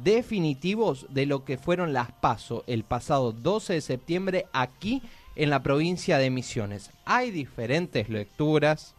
definitivos 0.02 1.06
de 1.08 1.24
lo 1.24 1.46
que 1.46 1.56
fueron 1.56 1.94
las 1.94 2.12
PASO 2.12 2.64
el 2.66 2.84
pasado 2.84 3.32
12 3.32 3.72
de 3.72 3.80
septiembre 3.80 4.44
aquí 4.52 4.96
en 4.96 5.25
la 5.36 5.62
provincia 5.62 6.18
de 6.18 6.30
Misiones. 6.30 6.90
Hay 7.04 7.30
diferentes 7.30 8.08
lecturas. 8.08 8.94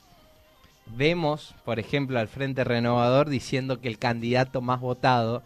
Vemos, 0.85 1.55
por 1.65 1.79
ejemplo, 1.79 2.19
al 2.19 2.27
Frente 2.27 2.63
Renovador 2.63 3.29
diciendo 3.29 3.81
que 3.81 3.87
el 3.87 3.97
candidato 3.97 4.61
más 4.61 4.79
votado 4.79 5.43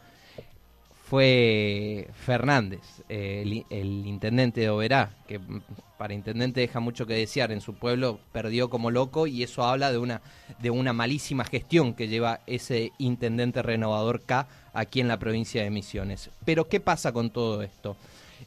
fue 1.12 2.08
Fernández, 2.14 3.04
el, 3.10 3.66
intendente 3.70 4.62
de 4.62 4.70
Oberá, 4.70 5.12
que 5.28 5.42
para 5.98 6.14
intendente 6.14 6.62
deja 6.62 6.80
mucho 6.80 7.06
que 7.06 7.16
desear. 7.16 7.52
En 7.52 7.60
su 7.60 7.74
pueblo 7.74 8.20
perdió 8.32 8.70
como 8.70 8.92
loco 8.92 9.28
y 9.28 9.44
eso 9.44 9.64
habla 9.64 9.92
de 9.92 9.98
una, 9.98 10.22
de 10.60 10.70
una 10.70 10.94
malísima 10.94 11.44
gestión 11.44 11.96
que 11.96 12.08
lleva 12.08 12.40
ese 12.48 12.94
intendente 12.98 13.62
renovador 13.62 14.22
K 14.22 14.48
aquí 14.74 15.02
en 15.02 15.10
la 15.10 15.20
provincia 15.20 15.62
de 15.62 15.70
Misiones. 15.70 16.30
Pero 16.46 16.70
¿qué 16.70 16.80
pasa 16.80 17.12
con 17.12 17.30
todo 17.30 17.62
esto? 17.62 17.98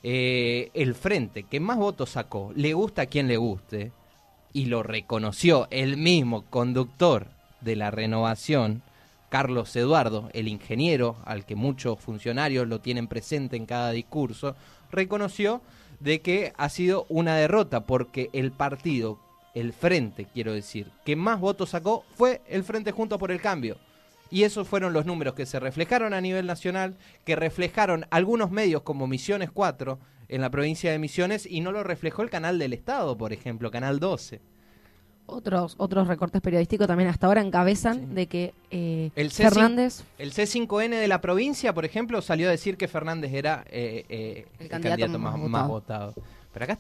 Eh, 0.02 0.70
el 0.74 0.94
frente 0.94 1.44
que 1.44 1.60
más 1.60 1.78
votos 1.78 2.10
sacó, 2.10 2.52
le 2.54 2.74
gusta 2.74 3.02
a 3.02 3.06
quien 3.06 3.28
le 3.28 3.36
guste, 3.36 3.92
y 4.54 4.66
lo 4.66 4.82
reconoció 4.82 5.66
el 5.70 5.96
mismo 5.96 6.44
conductor 6.48 7.26
de 7.60 7.76
la 7.76 7.90
renovación, 7.90 8.82
Carlos 9.28 9.74
Eduardo, 9.74 10.30
el 10.32 10.46
ingeniero, 10.46 11.16
al 11.24 11.44
que 11.44 11.56
muchos 11.56 11.98
funcionarios 11.98 12.68
lo 12.68 12.80
tienen 12.80 13.08
presente 13.08 13.56
en 13.56 13.66
cada 13.66 13.90
discurso, 13.90 14.54
reconoció 14.92 15.60
de 15.98 16.20
que 16.20 16.52
ha 16.56 16.68
sido 16.68 17.04
una 17.08 17.34
derrota 17.36 17.80
porque 17.80 18.30
el 18.32 18.52
partido, 18.52 19.18
el 19.54 19.72
frente, 19.72 20.26
quiero 20.32 20.52
decir, 20.52 20.88
que 21.04 21.16
más 21.16 21.40
votos 21.40 21.70
sacó 21.70 22.04
fue 22.14 22.40
el 22.48 22.62
Frente 22.62 22.92
Junto 22.92 23.18
por 23.18 23.32
el 23.32 23.40
Cambio. 23.40 23.76
Y 24.34 24.42
esos 24.42 24.66
fueron 24.66 24.92
los 24.92 25.06
números 25.06 25.34
que 25.34 25.46
se 25.46 25.60
reflejaron 25.60 26.12
a 26.12 26.20
nivel 26.20 26.44
nacional, 26.44 26.96
que 27.24 27.36
reflejaron 27.36 28.04
algunos 28.10 28.50
medios 28.50 28.82
como 28.82 29.06
Misiones 29.06 29.48
4 29.52 30.00
en 30.26 30.40
la 30.40 30.50
provincia 30.50 30.90
de 30.90 30.98
Misiones 30.98 31.46
y 31.46 31.60
no 31.60 31.70
lo 31.70 31.84
reflejó 31.84 32.22
el 32.22 32.30
canal 32.30 32.58
del 32.58 32.72
Estado, 32.72 33.16
por 33.16 33.32
ejemplo, 33.32 33.70
Canal 33.70 34.00
12. 34.00 34.40
Otros, 35.26 35.76
otros 35.78 36.08
recortes 36.08 36.42
periodísticos 36.42 36.88
también 36.88 37.10
hasta 37.10 37.28
ahora 37.28 37.42
encabezan 37.42 38.16
de 38.16 38.26
que 38.26 38.54
eh, 38.72 39.12
el 39.14 39.30
Fernández... 39.30 40.02
El 40.18 40.32
C5N 40.32 40.98
de 40.98 41.06
la 41.06 41.20
provincia, 41.20 41.72
por 41.72 41.84
ejemplo, 41.84 42.20
salió 42.20 42.48
a 42.48 42.50
decir 42.50 42.76
que 42.76 42.88
Fernández 42.88 43.32
era 43.32 43.64
eh, 43.70 44.04
eh, 44.08 44.48
el, 44.58 44.68
candidato, 44.68 45.16
más, 45.16 45.68
votado 45.68 46.12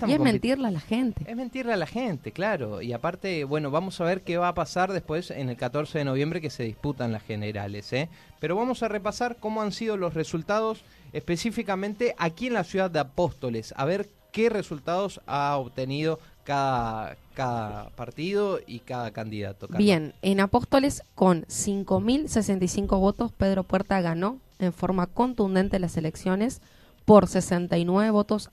y 0.06 0.12
es 0.12 0.20
mentirle 0.20 0.68
a 0.68 0.70
la 0.70 0.80
gente. 0.80 1.24
Es 1.26 1.36
mentirle 1.36 1.72
a 1.72 1.76
la 1.76 1.86
gente, 1.86 2.32
claro. 2.32 2.80
Y 2.80 2.92
aparte, 2.92 3.44
bueno, 3.44 3.70
vamos 3.70 4.00
a 4.00 4.04
ver 4.04 4.22
qué 4.22 4.36
va 4.36 4.48
a 4.48 4.54
pasar 4.54 4.92
después 4.92 5.30
en 5.30 5.48
el 5.48 5.56
14 5.56 5.98
de 5.98 6.04
noviembre 6.04 6.40
que 6.40 6.50
se 6.50 6.62
disputan 6.62 7.12
las 7.12 7.22
generales. 7.22 7.92
¿eh? 7.92 8.08
Pero 8.38 8.56
vamos 8.56 8.82
a 8.82 8.88
repasar 8.88 9.36
cómo 9.40 9.62
han 9.62 9.72
sido 9.72 9.96
los 9.96 10.14
resultados 10.14 10.84
específicamente 11.12 12.14
aquí 12.18 12.46
en 12.46 12.54
la 12.54 12.64
ciudad 12.64 12.90
de 12.90 13.00
Apóstoles. 13.00 13.74
A 13.76 13.84
ver 13.84 14.08
qué 14.30 14.48
resultados 14.48 15.20
ha 15.26 15.56
obtenido 15.56 16.20
cada, 16.44 17.16
cada 17.34 17.90
partido 17.90 18.60
y 18.66 18.80
cada 18.80 19.10
candidato. 19.10 19.66
Bien, 19.76 20.14
en 20.22 20.40
Apóstoles 20.40 21.02
con 21.14 21.44
5.065 21.46 22.98
votos, 23.00 23.32
Pedro 23.32 23.64
Puerta 23.64 24.00
ganó 24.00 24.38
en 24.60 24.72
forma 24.72 25.08
contundente 25.08 25.80
las 25.80 25.96
elecciones 25.96 26.60
por 27.04 27.26
69 27.26 28.10
votos 28.10 28.50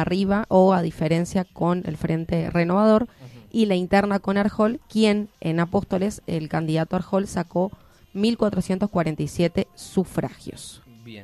arriba 0.00 0.44
o 0.48 0.72
a 0.72 0.82
diferencia 0.82 1.44
con 1.44 1.82
el 1.86 1.96
Frente 1.96 2.50
Renovador 2.50 3.08
y 3.50 3.66
la 3.66 3.76
interna 3.76 4.18
con 4.18 4.36
Arjol, 4.36 4.80
quien 4.88 5.28
en 5.40 5.60
Apóstoles, 5.60 6.22
el 6.26 6.48
candidato 6.48 6.96
Arjol, 6.96 7.28
sacó 7.28 7.70
1.447 8.14 9.66
sufragios. 9.74 10.82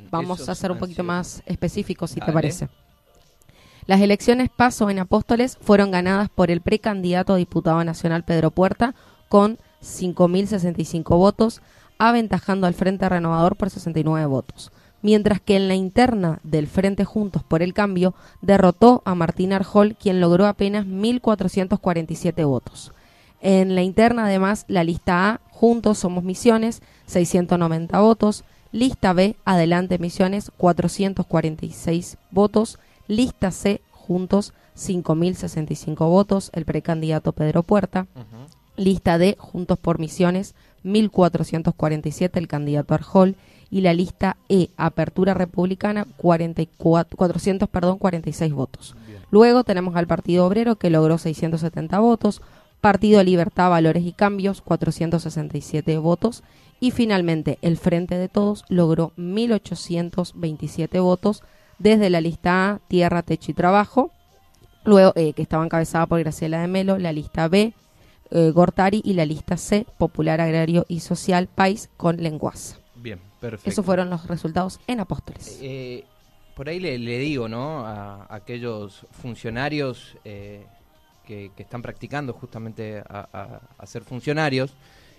Vamos 0.09 0.47
a 0.47 0.55
ser 0.55 0.71
un 0.71 0.77
poquito 0.77 1.03
más 1.03 1.43
específicos, 1.45 2.11
si 2.11 2.19
te 2.19 2.31
parece. 2.31 2.69
Las 3.87 3.99
elecciones 3.99 4.49
paso 4.49 4.89
en 4.89 4.99
Apóstoles 4.99 5.57
fueron 5.59 5.91
ganadas 5.91 6.29
por 6.29 6.51
el 6.51 6.61
precandidato 6.61 7.33
a 7.33 7.37
diputado 7.37 7.83
nacional 7.83 8.23
Pedro 8.23 8.51
Puerta 8.51 8.95
con 9.27 9.57
5.065 9.81 11.03
votos, 11.17 11.61
aventajando 11.97 12.67
al 12.67 12.75
Frente 12.75 13.09
Renovador 13.09 13.57
por 13.57 13.69
69 13.69 14.25
votos. 14.27 14.71
Mientras 15.01 15.41
que 15.41 15.55
en 15.55 15.67
la 15.67 15.75
interna 15.75 16.39
del 16.43 16.67
Frente 16.67 17.05
Juntos 17.05 17.43
por 17.43 17.61
el 17.61 17.73
Cambio 17.73 18.13
derrotó 18.41 19.01
a 19.05 19.15
Martín 19.15 19.53
Arjol, 19.53 19.95
quien 19.95 20.21
logró 20.21 20.47
apenas 20.47 20.85
1.447 20.85 22.45
votos. 22.45 22.93
En 23.41 23.75
la 23.75 23.81
interna, 23.81 24.25
además, 24.25 24.65
la 24.67 24.83
lista 24.83 25.29
A, 25.29 25.41
Juntos 25.49 25.99
Somos 25.99 26.23
Misiones, 26.23 26.81
690 27.07 27.99
votos, 27.99 28.43
lista 28.71 29.13
B, 29.13 29.35
Adelante 29.45 29.97
Misiones, 29.97 30.51
446 30.57 32.17
votos, 32.29 32.79
lista 33.07 33.51
C, 33.51 33.81
Juntos, 33.91 34.53
5.065 34.77 35.97
votos, 36.07 36.49
el 36.53 36.65
precandidato 36.65 37.33
Pedro 37.33 37.63
Puerta, 37.63 38.07
lista 38.77 39.17
D, 39.17 39.35
Juntos 39.39 39.77
por 39.79 39.99
Misiones, 39.99 40.55
1.447, 40.83 42.37
el 42.37 42.47
candidato 42.47 42.93
Arjol, 42.93 43.35
y 43.71 43.81
la 43.81 43.93
lista 43.93 44.35
E, 44.49 44.69
Apertura 44.75 45.33
Republicana, 45.33 46.05
44, 46.17 47.17
400, 47.17 47.69
perdón, 47.69 47.97
46 47.97 48.53
votos. 48.53 48.95
Luego 49.31 49.63
tenemos 49.63 49.95
al 49.95 50.07
Partido 50.07 50.45
Obrero, 50.45 50.75
que 50.75 50.89
logró 50.89 51.17
670 51.17 51.97
votos, 51.99 52.41
Partido 52.81 53.23
Libertad, 53.23 53.69
Valores 53.69 54.05
y 54.05 54.11
Cambios, 54.11 54.61
467 54.61 55.97
votos. 55.99 56.43
Y 56.81 56.91
finalmente, 56.91 57.57
el 57.61 57.77
Frente 57.77 58.17
de 58.17 58.27
Todos 58.27 58.65
logró 58.67 59.13
1.827 59.17 61.01
votos 61.01 61.43
desde 61.79 62.09
la 62.09 62.19
lista 62.19 62.71
A, 62.71 62.79
Tierra, 62.87 63.21
Techo 63.21 63.51
y 63.51 63.53
Trabajo, 63.53 64.11
luego 64.83 65.13
eh, 65.15 65.33
que 65.33 65.43
estaba 65.43 65.63
encabezada 65.63 66.07
por 66.07 66.19
Graciela 66.19 66.59
de 66.59 66.67
Melo, 66.67 66.97
la 66.97 67.13
lista 67.13 67.47
B, 67.47 67.73
eh, 68.31 68.51
Gortari 68.51 69.01
y 69.05 69.13
la 69.13 69.25
lista 69.25 69.57
C, 69.57 69.85
Popular 69.97 70.41
Agrario 70.41 70.85
y 70.89 70.99
Social, 70.99 71.47
País 71.47 71.89
con 71.97 72.17
Lenguaza. 72.17 72.80
Perfecto. 73.41 73.69
Esos 73.69 73.85
fueron 73.85 74.09
los 74.09 74.27
resultados 74.27 74.79
en 74.87 75.01
Apóstoles. 75.01 75.59
Eh, 75.61 76.05
por 76.55 76.69
ahí 76.69 76.79
le, 76.79 76.97
digo, 76.97 77.49
¿no? 77.49 77.85
A, 77.85 78.27
aquellos 78.29 79.05
funcionarios 79.11 80.15
que, 81.25 81.51
están 81.57 81.81
practicando 81.81 82.33
justamente 82.33 83.03
a, 83.07 83.59
ser 83.85 84.03
funcionarios, 84.03 84.73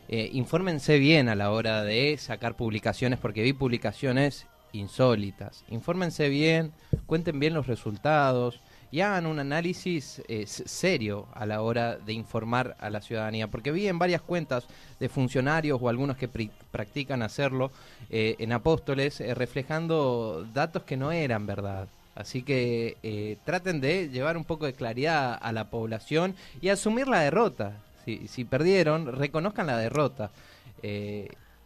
eh, 0.08 0.30
infórmense 0.32 0.98
bien 0.98 1.28
a 1.28 1.34
la 1.34 1.50
hora 1.50 1.82
de 1.84 2.16
sacar 2.18 2.56
publicaciones, 2.56 3.18
porque 3.18 3.42
vi 3.42 3.52
publicaciones 3.52 4.46
insólitas. 4.72 5.64
Infórmense 5.68 6.28
bien, 6.28 6.72
cuenten 7.06 7.38
bien 7.38 7.54
los 7.54 7.66
resultados 7.66 8.60
y 8.92 9.00
hagan 9.00 9.24
un 9.26 9.38
análisis 9.38 10.22
eh, 10.28 10.44
serio 10.46 11.26
a 11.34 11.46
la 11.46 11.62
hora 11.62 11.96
de 11.96 12.12
informar 12.12 12.76
a 12.78 12.90
la 12.90 13.00
ciudadanía, 13.00 13.48
porque 13.48 13.72
vi 13.72 13.88
en 13.88 13.98
varias 13.98 14.20
cuentas 14.20 14.66
de 15.00 15.08
funcionarios 15.08 15.80
o 15.80 15.88
algunos 15.88 16.18
que 16.18 16.28
practican 16.28 17.22
hacerlo 17.22 17.72
eh, 18.10 18.36
en 18.38 18.52
Apóstoles 18.52 19.20
reflejando 19.34 20.46
datos 20.52 20.82
que 20.82 20.98
no 20.98 21.10
eran 21.10 21.46
verdad. 21.46 21.88
Así 22.14 22.42
que 22.42 22.98
eh, 23.02 23.38
traten 23.46 23.80
de 23.80 24.10
llevar 24.10 24.36
un 24.36 24.44
poco 24.44 24.66
de 24.66 24.74
claridad 24.74 25.38
a 25.40 25.52
la 25.52 25.70
población 25.70 26.34
y 26.60 26.68
asumir 26.68 27.08
la 27.08 27.20
derrota. 27.20 27.72
Si, 28.04 28.28
si 28.28 28.44
perdieron, 28.44 29.06
reconozcan 29.16 29.68
la 29.68 29.78
derrota. 29.78 30.30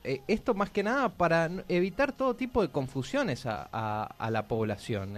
Eh, 0.06 0.14
eh, 0.14 0.22
esto 0.28 0.54
más 0.54 0.70
que 0.70 0.82
nada 0.82 1.08
para 1.08 1.50
evitar 1.68 2.12
todo 2.12 2.34
tipo 2.34 2.62
de 2.62 2.68
confusiones 2.68 3.44
a, 3.46 4.04
a, 4.04 4.30
la 4.30 4.46
población. 4.46 5.14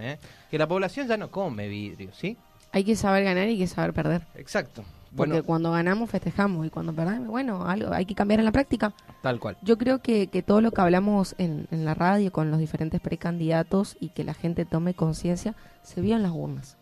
Que 0.49 0.57
la 0.57 0.67
población 0.67 1.07
ya 1.07 1.17
no 1.17 1.29
come 1.29 1.67
vidrio, 1.67 2.11
¿sí? 2.13 2.37
Hay 2.71 2.83
que 2.83 2.95
saber 2.95 3.23
ganar 3.23 3.47
y 3.47 3.51
hay 3.51 3.59
que 3.59 3.67
saber 3.67 3.93
perder. 3.93 4.23
Exacto. 4.35 4.83
Porque 5.15 5.41
cuando 5.41 5.71
ganamos 5.71 6.09
festejamos 6.09 6.67
y 6.67 6.69
cuando 6.69 6.93
perdemos, 6.93 7.27
bueno, 7.27 7.65
algo 7.65 7.91
hay 7.93 8.05
que 8.05 8.13
cambiar 8.13 8.39
en 8.39 8.45
la 8.45 8.51
práctica. 8.51 8.93
Tal 9.21 9.39
cual. 9.39 9.57
Yo 9.63 9.77
creo 9.77 9.99
que, 10.01 10.27
que 10.27 10.43
todo 10.43 10.61
lo 10.61 10.71
que 10.71 10.81
hablamos 10.81 11.33
en, 11.39 11.67
en 11.71 11.85
la 11.85 11.95
radio 11.95 12.31
con 12.31 12.51
los 12.51 12.59
diferentes 12.59 13.01
precandidatos 13.01 13.97
y 13.99 14.09
que 14.09 14.23
la 14.23 14.33
gente 14.35 14.65
tome 14.65 14.93
conciencia 14.93 15.55
se 15.81 16.01
vio 16.01 16.15
en 16.15 16.23
las 16.23 16.31
urnas. 16.31 16.77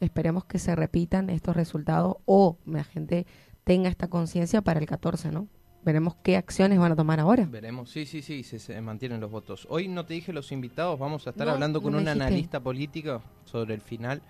Esperemos 0.00 0.44
que 0.44 0.58
se 0.58 0.74
repitan 0.74 1.30
estos 1.30 1.54
resultados 1.54 2.16
o 2.24 2.56
la 2.66 2.82
gente 2.82 3.26
tenga 3.62 3.88
esta 3.88 4.08
conciencia 4.08 4.60
para 4.60 4.80
el 4.80 4.86
14, 4.86 5.30
¿no? 5.30 5.46
Veremos 5.84 6.14
qué 6.22 6.36
acciones 6.36 6.78
van 6.78 6.92
a 6.92 6.96
tomar 6.96 7.18
ahora. 7.18 7.44
Veremos, 7.50 7.90
sí, 7.90 8.06
sí, 8.06 8.22
sí, 8.22 8.42
se, 8.44 8.80
mantienen 8.80 9.20
los 9.20 9.30
votos. 9.30 9.66
Hoy 9.68 9.88
no 9.88 10.06
te 10.06 10.14
dije 10.14 10.32
los 10.32 10.52
invitados, 10.52 10.98
vamos 10.98 11.26
a 11.26 11.30
estar 11.30 11.48
hablando 11.48 11.82
con 11.82 11.94
un 11.94 12.06
analista 12.06 12.60
político 12.60 13.20
sobre 13.44 13.74
el 13.74 13.80
final 13.80 14.22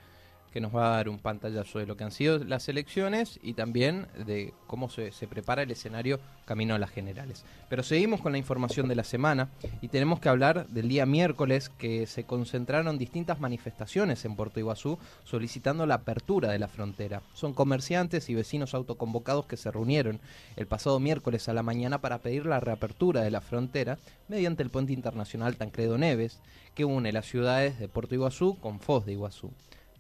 que 0.53 0.61
nos 0.61 0.75
va 0.75 0.93
a 0.93 0.97
dar 0.97 1.09
un 1.09 1.19
pantallazo 1.19 1.79
de 1.79 1.87
lo 1.87 1.97
que 1.97 2.05
han 2.05 2.13
sido 2.13 2.39
las 2.39 2.69
elecciones 2.69 3.41
y 3.43 3.55
también 3.55 4.07
de 4.27 4.53
cómo 4.67 4.91
se, 4.91 5.11
prepara 5.27 5.63
el 5.63 5.71
escenario 5.71 6.21
camino 6.45 6.75
a 6.75 6.79
las 6.79 6.91
generales. 6.91 7.45
Pero 7.69 7.83
seguimos 7.83 8.21
con 8.21 8.33
la 8.33 8.39
información 8.39 8.89
de 8.89 8.95
la 8.95 9.05
semana 9.05 9.49
y 9.81 9.89
tenemos 9.89 10.21
que 10.21 10.29
hablar 10.29 10.67
del 10.69 10.89
día 10.89 11.07
miércoles 11.07 11.71
que 11.71 12.07
se 12.07 12.25
concentraron 12.25 12.99
distintas 12.99 13.41
manifestaciones 13.41 14.25
en 14.25 14.37
Puerto 14.37 14.61
Iguazú 14.61 14.99
solicitando 15.25 15.87
la 15.87 15.95
apertura 15.95 16.51
de 16.51 16.59
la 16.59 16.69
frontera. 16.69 17.23
Son 17.35 17.55
comerciantes 17.55 18.29
y 18.29 18.35
vecinos 18.35 18.75
autoconvocados 18.75 19.47
que 19.47 19.57
se 19.57 19.71
reunieron 19.71 20.21
el 20.57 20.67
pasado 20.67 21.01
miércoles 21.01 21.49
a 21.49 21.55
la 21.55 21.63
mañana 21.63 22.01
para 22.01 22.19
pedir 22.19 22.45
la 22.45 22.61
reapertura 22.61 23.23
de 23.23 23.31
la 23.31 23.41
frontera 23.41 23.99
mediante 24.29 24.63
el 24.63 24.71
puente 24.71 24.93
internacional 24.93 25.57
Tancredo 25.57 25.97
Neves 25.97 26.41
que 26.75 26.85
une 26.85 27.13
las 27.13 27.27
ciudades 27.27 27.79
de 27.79 27.89
Puerto 27.89 28.15
Iguazú 28.15 28.59
con 28.59 28.81
Foz 28.81 29.05
de 29.05 29.13
Iguazú. 29.13 29.51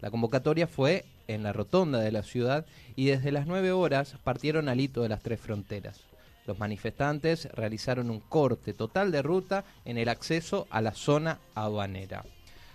La 0.03 0.11
convocatoria 0.11 0.67
fue 0.67 1.05
en 1.29 1.45
la 1.45 1.53
rotonda 1.53 2.01
de 2.01 2.12
la 2.12 2.25
ciudad 2.25 2.67
y 2.97 3.07
desde 3.07 3.33
las 3.33 3.47
9 3.47 3.71
horas 3.73 4.17
partieron 4.25 4.69
al 4.69 4.81
hito 4.81 5.03
de 5.03 5.09
las 5.09 5.23
tres 5.23 5.41
fronteras. 5.41 6.01
Los 6.45 6.59
manifestantes 6.59 7.49
realizaron 7.53 8.11
un 8.11 8.19
corte 8.19 8.75
total 8.75 9.12
de 9.12 9.23
ruta 9.23 9.65
en 9.85 9.99
el 9.99 10.09
acceso 10.09 10.67
a 10.71 10.81
la 10.81 10.93
zona 10.93 11.38
aduanera. 11.55 12.25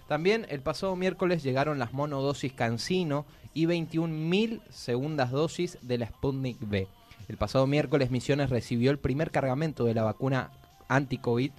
También 0.08 0.46
el 0.50 0.62
pasado 0.62 0.96
miércoles 0.96 1.44
llegaron 1.44 1.80
las 1.80 1.92
monodosis 1.92 2.54
Cancino 2.54 3.26
y 3.54 3.66
21.000 3.66 4.62
segundas 4.70 5.32
dosis 5.32 5.78
de 5.82 5.98
la 5.98 6.08
Sputnik 6.08 6.58
B. 6.62 6.88
El 7.28 7.36
pasado 7.36 7.68
miércoles 7.68 8.10
Misiones 8.10 8.50
recibió 8.50 8.90
el 8.90 9.00
primer 9.00 9.32
cargamento 9.32 9.84
de 9.84 9.94
la 9.94 10.04
vacuna 10.04 10.52
anti-COVID 10.88 11.52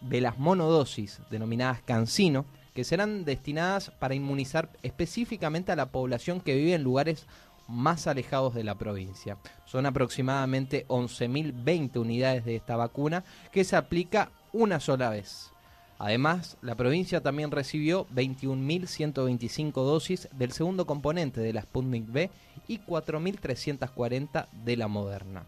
de 0.00 0.20
las 0.22 0.38
monodosis 0.38 1.20
denominadas 1.30 1.82
Cancino 1.82 2.46
que 2.74 2.84
serán 2.84 3.24
destinadas 3.24 3.90
para 3.90 4.14
inmunizar 4.14 4.70
específicamente 4.82 5.72
a 5.72 5.76
la 5.76 5.86
población 5.86 6.40
que 6.40 6.56
vive 6.56 6.74
en 6.74 6.82
lugares 6.82 7.26
más 7.68 8.06
alejados 8.06 8.54
de 8.54 8.64
la 8.64 8.74
provincia. 8.74 9.38
Son 9.64 9.86
aproximadamente 9.86 10.86
11.020 10.88 11.96
unidades 11.96 12.44
de 12.44 12.56
esta 12.56 12.76
vacuna 12.76 13.24
que 13.52 13.64
se 13.64 13.76
aplica 13.76 14.30
una 14.52 14.80
sola 14.80 15.10
vez. 15.10 15.50
Además, 15.98 16.56
la 16.60 16.74
provincia 16.74 17.22
también 17.22 17.50
recibió 17.50 18.06
21.125 18.08 19.72
dosis 19.72 20.28
del 20.32 20.52
segundo 20.52 20.86
componente 20.86 21.40
de 21.40 21.52
la 21.52 21.62
Sputnik 21.62 22.10
B 22.10 22.30
y 22.66 22.80
4.340 22.80 24.48
de 24.64 24.76
la 24.76 24.88
Moderna. 24.88 25.46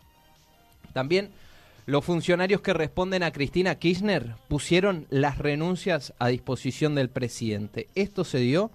También 0.93 1.31
los 1.87 2.05
funcionarios 2.05 2.61
que 2.63 2.73
responden 2.73 3.23
a 3.23 3.31
Cristina 3.31 3.77
Kirchner 3.77 4.35
pusieron 4.49 5.07
las 5.09 5.39
renuncias 5.39 6.13
a 6.19 6.27
disposición 6.27 6.97
del 6.97 7.11
presidente. 7.11 7.89
Esto 7.95 8.25
se 8.25 8.39
dio 8.39 8.73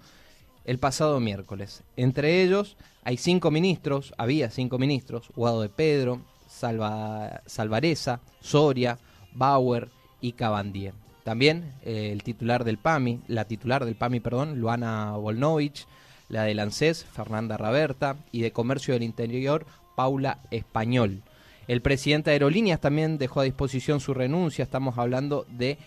el 0.64 0.78
pasado 0.78 1.20
miércoles. 1.20 1.82
Entre 1.96 2.42
ellos 2.42 2.78
hay 3.04 3.18
cinco 3.18 3.50
ministros, 3.50 4.14
había 4.16 4.50
cinco 4.50 4.78
ministros, 4.78 5.28
Guado 5.36 5.60
de 5.60 5.68
Pedro, 5.68 6.22
Salva, 6.48 7.42
Salvareza, 7.44 8.20
Soria, 8.40 8.98
Bauer 9.34 9.90
y 10.22 10.32
Cabandier. 10.32 10.94
También 11.22 11.74
eh, 11.84 12.10
el 12.12 12.22
titular 12.22 12.64
del 12.64 12.78
PAMI, 12.78 13.20
la 13.28 13.44
titular 13.44 13.84
del 13.84 13.94
PAMI, 13.94 14.20
perdón, 14.20 14.58
Luana 14.58 15.12
Volnovich, 15.18 15.86
la 16.30 16.44
de 16.44 16.58
ANSES, 16.58 17.04
Fernanda 17.04 17.58
Raberta, 17.58 18.16
y 18.32 18.40
de 18.40 18.52
Comercio 18.52 18.94
del 18.94 19.02
Interior, 19.02 19.66
Paula 19.96 20.38
Español. 20.50 21.22
El 21.68 21.80
presidente 21.80 22.30
de 22.30 22.34
Aerolíneas 22.34 22.80
también 22.80 23.18
dejó 23.18 23.40
a 23.40 23.44
disposición 23.44 24.00
su 24.00 24.14
renuncia. 24.14 24.62
Estamos 24.62 24.98
hablando 24.98 25.46
de 25.48 25.78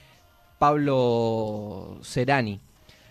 Pablo 0.57 1.97
Serani. 2.01 2.61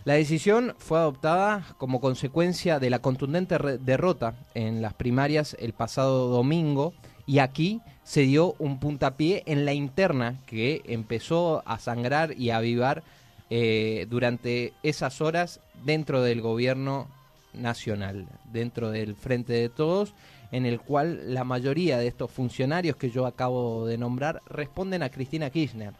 La 0.04 0.14
decisión 0.14 0.74
fue 0.78 0.98
adoptada 0.98 1.64
como 1.78 2.00
consecuencia 2.00 2.78
de 2.78 2.90
la 2.90 2.98
contundente 2.98 3.56
derrota 3.80 4.34
en 4.54 4.82
las 4.82 4.94
primarias 4.94 5.56
el 5.58 5.72
pasado 5.72 6.28
domingo 6.28 6.92
y 7.26 7.38
aquí 7.38 7.80
se 8.02 8.22
dio 8.22 8.54
un 8.58 8.80
puntapié 8.80 9.42
en 9.46 9.64
la 9.64 9.72
interna 9.72 10.40
que 10.46 10.82
empezó 10.84 11.62
a 11.64 11.78
sangrar 11.78 12.38
y 12.38 12.50
a 12.50 12.58
avivar 12.58 13.02
eh, 13.48 14.06
durante 14.10 14.74
esas 14.82 15.22
horas 15.22 15.60
dentro 15.84 16.22
del 16.22 16.42
gobierno 16.42 17.08
nacional, 17.54 18.26
dentro 18.52 18.90
del 18.90 19.14
Frente 19.14 19.54
de 19.54 19.70
Todos 19.70 20.14
en 20.54 20.66
el 20.66 20.80
cual 20.80 21.34
la 21.34 21.42
mayoría 21.42 21.98
de 21.98 22.06
estos 22.06 22.30
funcionarios 22.30 22.94
que 22.94 23.10
yo 23.10 23.26
acabo 23.26 23.86
de 23.86 23.98
nombrar 23.98 24.40
responden 24.46 25.02
a 25.02 25.08
Cristina 25.08 25.50
Kirchner. 25.50 25.94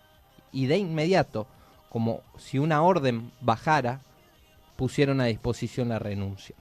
Y 0.52 0.66
de 0.66 0.78
inmediato, 0.78 1.48
como 1.88 2.20
si 2.38 2.60
una 2.60 2.80
orden 2.82 3.32
bajara, 3.40 4.02
pusieron 4.76 5.20
a 5.20 5.24
disposición 5.24 5.88
la 5.88 5.98
renuncia. 5.98 6.54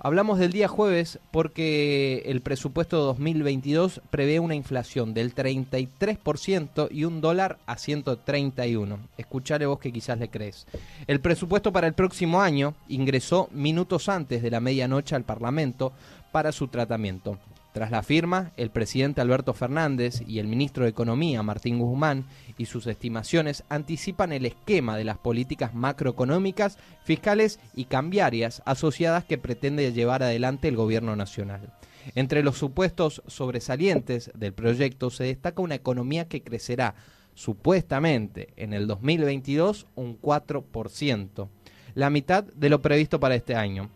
Hablamos 0.00 0.38
del 0.38 0.52
día 0.52 0.68
jueves 0.68 1.18
porque 1.32 2.22
el 2.26 2.40
presupuesto 2.40 2.98
2022 3.02 4.00
prevé 4.10 4.38
una 4.38 4.54
inflación 4.54 5.12
del 5.12 5.34
33% 5.34 6.86
y 6.92 7.02
un 7.02 7.20
dólar 7.20 7.58
a 7.66 7.76
131. 7.78 9.00
Escuchale 9.16 9.66
vos 9.66 9.80
que 9.80 9.92
quizás 9.92 10.16
le 10.20 10.28
crees. 10.28 10.68
El 11.08 11.20
presupuesto 11.20 11.72
para 11.72 11.88
el 11.88 11.94
próximo 11.94 12.40
año 12.40 12.74
ingresó 12.86 13.48
minutos 13.50 14.08
antes 14.08 14.40
de 14.40 14.52
la 14.52 14.60
medianoche 14.60 15.16
al 15.16 15.24
Parlamento 15.24 15.92
para 16.30 16.52
su 16.52 16.68
tratamiento. 16.68 17.36
Tras 17.78 17.92
la 17.92 18.02
firma, 18.02 18.50
el 18.56 18.70
presidente 18.70 19.20
Alberto 19.20 19.54
Fernández 19.54 20.24
y 20.26 20.40
el 20.40 20.48
ministro 20.48 20.82
de 20.82 20.90
Economía, 20.90 21.44
Martín 21.44 21.78
Guzmán, 21.78 22.24
y 22.56 22.66
sus 22.66 22.88
estimaciones 22.88 23.62
anticipan 23.68 24.32
el 24.32 24.46
esquema 24.46 24.96
de 24.96 25.04
las 25.04 25.18
políticas 25.18 25.76
macroeconómicas, 25.76 26.76
fiscales 27.04 27.60
y 27.76 27.84
cambiarias 27.84 28.62
asociadas 28.66 29.22
que 29.26 29.38
pretende 29.38 29.92
llevar 29.92 30.24
adelante 30.24 30.66
el 30.66 30.74
gobierno 30.74 31.14
nacional. 31.14 31.72
Entre 32.16 32.42
los 32.42 32.58
supuestos 32.58 33.22
sobresalientes 33.28 34.32
del 34.34 34.54
proyecto 34.54 35.10
se 35.10 35.22
destaca 35.22 35.62
una 35.62 35.76
economía 35.76 36.26
que 36.26 36.42
crecerá 36.42 36.96
supuestamente 37.34 38.48
en 38.56 38.72
el 38.72 38.88
2022 38.88 39.86
un 39.94 40.20
4%, 40.20 41.48
la 41.94 42.10
mitad 42.10 42.42
de 42.42 42.70
lo 42.70 42.82
previsto 42.82 43.20
para 43.20 43.36
este 43.36 43.54
año 43.54 43.88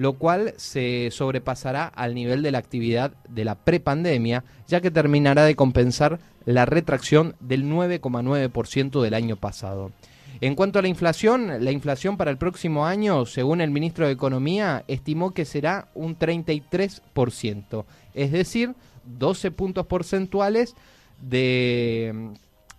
lo 0.00 0.14
cual 0.14 0.54
se 0.56 1.10
sobrepasará 1.10 1.84
al 1.84 2.14
nivel 2.14 2.42
de 2.42 2.50
la 2.50 2.56
actividad 2.56 3.12
de 3.28 3.44
la 3.44 3.54
prepandemia, 3.54 4.44
ya 4.66 4.80
que 4.80 4.90
terminará 4.90 5.44
de 5.44 5.56
compensar 5.56 6.20
la 6.46 6.64
retracción 6.64 7.36
del 7.38 7.66
9,9% 7.66 9.02
del 9.02 9.12
año 9.12 9.36
pasado. 9.36 9.92
En 10.40 10.54
cuanto 10.54 10.78
a 10.78 10.82
la 10.82 10.88
inflación, 10.88 11.62
la 11.62 11.70
inflación 11.70 12.16
para 12.16 12.30
el 12.30 12.38
próximo 12.38 12.86
año, 12.86 13.26
según 13.26 13.60
el 13.60 13.70
ministro 13.70 14.06
de 14.06 14.12
Economía, 14.12 14.84
estimó 14.88 15.32
que 15.32 15.44
será 15.44 15.88
un 15.94 16.18
33%, 16.18 17.84
es 18.14 18.32
decir, 18.32 18.74
12 19.04 19.50
puntos 19.50 19.84
porcentuales 19.84 20.76
de 21.20 22.30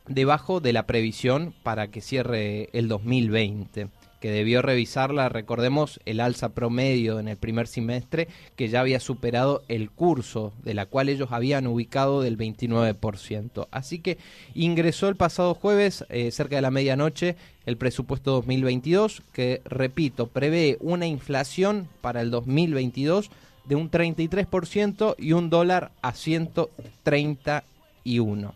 debajo 0.08 0.60
de 0.60 0.74
la 0.74 0.88
previsión 0.88 1.54
para 1.62 1.90
que 1.90 2.02
cierre 2.02 2.70
el 2.74 2.88
2020 2.88 3.90
que 4.22 4.32
debió 4.32 4.62
revisarla, 4.62 5.28
recordemos 5.30 6.00
el 6.06 6.22
alza 6.22 6.50
promedio 6.50 7.20
en 7.20 7.28
el 7.28 7.38
primer 7.38 7.66
semestre 7.68 8.28
que 8.56 8.70
ya 8.70 8.80
había 8.80 9.00
superado 9.00 9.64
el 9.68 9.90
curso 9.90 10.54
de 10.64 10.76
la 10.76 10.86
cual 10.86 11.10
ellos 11.10 11.30
habían 11.32 11.66
ubicado 11.66 12.22
del 12.22 12.38
29%. 12.38 13.68
Así 13.72 13.98
que 13.98 14.20
ingresó 14.54 15.08
el 15.10 15.16
pasado 15.16 15.56
jueves, 15.56 16.06
eh, 16.10 16.30
cerca 16.30 16.56
de 16.56 16.62
la 16.62 16.70
medianoche, 16.70 17.36
el 17.66 17.78
presupuesto 17.78 18.34
2022 18.34 19.24
que, 19.34 19.62
repito, 19.66 20.28
prevé 20.28 20.78
una 20.82 21.08
inflación 21.08 21.90
para 22.02 22.22
el 22.22 22.30
2022 22.30 23.32
de 23.66 23.76
un 23.76 23.90
33% 23.90 25.16
y 25.18 25.34
un 25.34 25.50
dólar 25.50 25.90
a 26.04 26.14
131. 26.14 28.54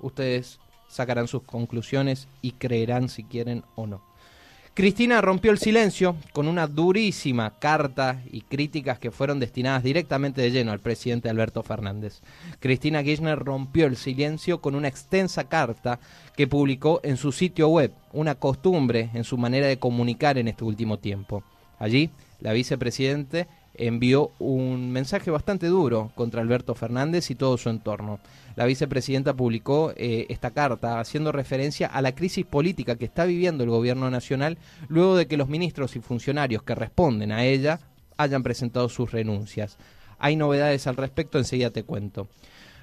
Ustedes 0.00 0.58
sacarán 0.88 1.28
sus 1.28 1.44
conclusiones 1.44 2.26
y 2.42 2.50
creerán 2.52 3.08
si 3.08 3.22
quieren 3.22 3.62
o 3.76 3.86
no. 3.86 4.02
Cristina 4.74 5.20
rompió 5.20 5.52
el 5.52 5.58
silencio 5.58 6.16
con 6.32 6.48
una 6.48 6.66
durísima 6.66 7.60
carta 7.60 8.20
y 8.32 8.40
críticas 8.40 8.98
que 8.98 9.12
fueron 9.12 9.38
destinadas 9.38 9.84
directamente 9.84 10.42
de 10.42 10.50
lleno 10.50 10.72
al 10.72 10.80
presidente 10.80 11.28
Alberto 11.28 11.62
Fernández. 11.62 12.22
Cristina 12.58 13.04
Kirchner 13.04 13.38
rompió 13.38 13.86
el 13.86 13.96
silencio 13.96 14.60
con 14.60 14.74
una 14.74 14.88
extensa 14.88 15.44
carta 15.44 16.00
que 16.36 16.48
publicó 16.48 17.00
en 17.04 17.16
su 17.16 17.30
sitio 17.30 17.68
web, 17.68 17.92
una 18.12 18.34
costumbre 18.34 19.10
en 19.14 19.22
su 19.22 19.38
manera 19.38 19.68
de 19.68 19.78
comunicar 19.78 20.38
en 20.38 20.48
este 20.48 20.64
último 20.64 20.98
tiempo. 20.98 21.44
Allí, 21.78 22.10
la 22.40 22.52
vicepresidente 22.52 23.46
envió 23.74 24.30
un 24.38 24.92
mensaje 24.92 25.30
bastante 25.30 25.66
duro 25.66 26.12
contra 26.14 26.40
Alberto 26.40 26.74
Fernández 26.74 27.30
y 27.30 27.34
todo 27.34 27.58
su 27.58 27.68
entorno. 27.70 28.20
La 28.56 28.66
vicepresidenta 28.66 29.34
publicó 29.34 29.92
eh, 29.96 30.26
esta 30.28 30.52
carta 30.52 31.00
haciendo 31.00 31.32
referencia 31.32 31.88
a 31.88 32.02
la 32.02 32.14
crisis 32.14 32.46
política 32.46 32.96
que 32.96 33.04
está 33.04 33.24
viviendo 33.24 33.64
el 33.64 33.70
gobierno 33.70 34.10
nacional 34.10 34.58
luego 34.88 35.16
de 35.16 35.26
que 35.26 35.36
los 35.36 35.48
ministros 35.48 35.96
y 35.96 36.00
funcionarios 36.00 36.62
que 36.62 36.74
responden 36.74 37.32
a 37.32 37.44
ella 37.44 37.80
hayan 38.16 38.42
presentado 38.42 38.88
sus 38.88 39.10
renuncias. 39.10 39.76
Hay 40.18 40.36
novedades 40.36 40.86
al 40.86 40.96
respecto, 40.96 41.38
enseguida 41.38 41.70
te 41.70 41.82
cuento. 41.82 42.28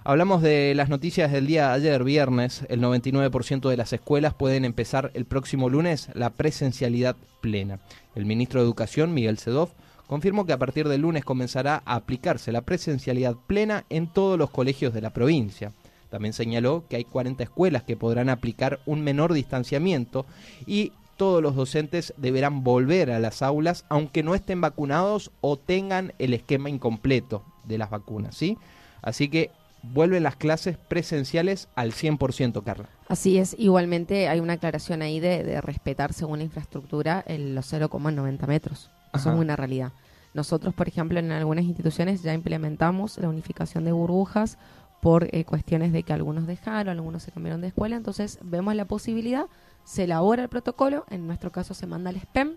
Hablamos 0.03 0.41
de 0.41 0.73
las 0.75 0.89
noticias 0.89 1.31
del 1.31 1.45
día 1.45 1.69
de 1.69 1.75
ayer, 1.75 2.03
viernes. 2.03 2.65
El 2.69 2.81
99% 2.81 3.69
de 3.69 3.77
las 3.77 3.93
escuelas 3.93 4.33
pueden 4.33 4.65
empezar 4.65 5.11
el 5.13 5.25
próximo 5.25 5.69
lunes 5.69 6.09
la 6.15 6.31
presencialidad 6.31 7.15
plena. 7.39 7.79
El 8.15 8.25
ministro 8.25 8.59
de 8.59 8.65
Educación, 8.65 9.13
Miguel 9.13 9.37
Sedov, 9.37 9.69
confirmó 10.11 10.45
que 10.45 10.51
a 10.51 10.59
partir 10.59 10.89
del 10.89 11.03
lunes 11.03 11.23
comenzará 11.23 11.83
a 11.85 11.95
aplicarse 11.95 12.51
la 12.51 12.63
presencialidad 12.63 13.37
plena 13.47 13.85
en 13.87 14.07
todos 14.07 14.37
los 14.37 14.49
colegios 14.49 14.93
de 14.93 14.99
la 14.99 15.11
provincia. 15.11 15.71
También 16.09 16.33
señaló 16.33 16.83
que 16.89 16.97
hay 16.97 17.05
40 17.05 17.41
escuelas 17.41 17.83
que 17.83 17.95
podrán 17.95 18.27
aplicar 18.27 18.81
un 18.85 19.05
menor 19.05 19.31
distanciamiento 19.31 20.25
y 20.67 20.91
todos 21.15 21.41
los 21.41 21.55
docentes 21.55 22.13
deberán 22.17 22.61
volver 22.61 23.09
a 23.09 23.19
las 23.19 23.41
aulas 23.41 23.85
aunque 23.87 24.21
no 24.21 24.35
estén 24.35 24.59
vacunados 24.59 25.31
o 25.39 25.55
tengan 25.55 26.11
el 26.19 26.33
esquema 26.33 26.69
incompleto 26.69 27.45
de 27.63 27.77
las 27.77 27.89
vacunas, 27.89 28.35
¿sí? 28.35 28.57
Así 29.01 29.29
que 29.29 29.49
vuelven 29.81 30.23
las 30.23 30.35
clases 30.35 30.77
presenciales 30.77 31.69
al 31.75 31.93
100%, 31.93 32.61
Carla. 32.65 32.89
Así 33.07 33.37
es, 33.37 33.55
igualmente 33.57 34.27
hay 34.27 34.41
una 34.41 34.53
aclaración 34.53 35.03
ahí 35.03 35.21
de, 35.21 35.61
respetar 35.61 36.11
según 36.11 36.39
la 36.39 36.43
infraestructura 36.43 37.23
el, 37.25 37.55
los 37.55 37.71
0,90 37.71 38.45
metros. 38.45 38.91
Eso 39.13 39.31
es 39.33 39.39
una 39.39 39.55
realidad. 39.55 39.91
Nosotros, 40.33 40.73
por 40.73 40.87
ejemplo, 40.87 41.19
en 41.19 41.31
algunas 41.31 41.65
instituciones 41.65 42.23
ya 42.23 42.33
implementamos 42.33 43.17
la 43.17 43.27
unificación 43.27 43.83
de 43.83 43.91
burbujas 43.91 44.57
por 45.01 45.27
eh, 45.35 45.43
cuestiones 45.45 45.91
de 45.91 46.03
que 46.03 46.13
algunos 46.13 46.47
dejaron, 46.47 46.89
algunos 46.89 47.23
se 47.23 47.31
cambiaron 47.31 47.59
de 47.61 47.67
escuela, 47.67 47.95
entonces 47.95 48.39
vemos 48.41 48.75
la 48.75 48.85
posibilidad, 48.85 49.47
se 49.83 50.03
elabora 50.03 50.43
el 50.43 50.49
protocolo, 50.49 51.05
en 51.09 51.27
nuestro 51.27 51.51
caso 51.51 51.73
se 51.73 51.87
manda 51.87 52.11
el 52.11 52.19
SPEM, 52.21 52.55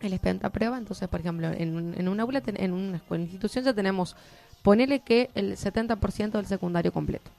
el 0.00 0.16
SPEM 0.16 0.38
te 0.38 0.46
aprueba, 0.46 0.78
entonces, 0.78 1.08
por 1.08 1.20
ejemplo, 1.20 1.48
en, 1.48 1.94
en 1.96 2.08
una 2.08 2.22
aula, 2.22 2.42
en 2.46 2.72
una 2.72 3.00
institución 3.16 3.64
ya 3.64 3.72
tenemos, 3.72 4.14
ponele 4.62 5.00
que 5.00 5.30
el 5.34 5.56
70% 5.56 6.32
del 6.32 6.46
secundario 6.46 6.92
completo. 6.92 7.30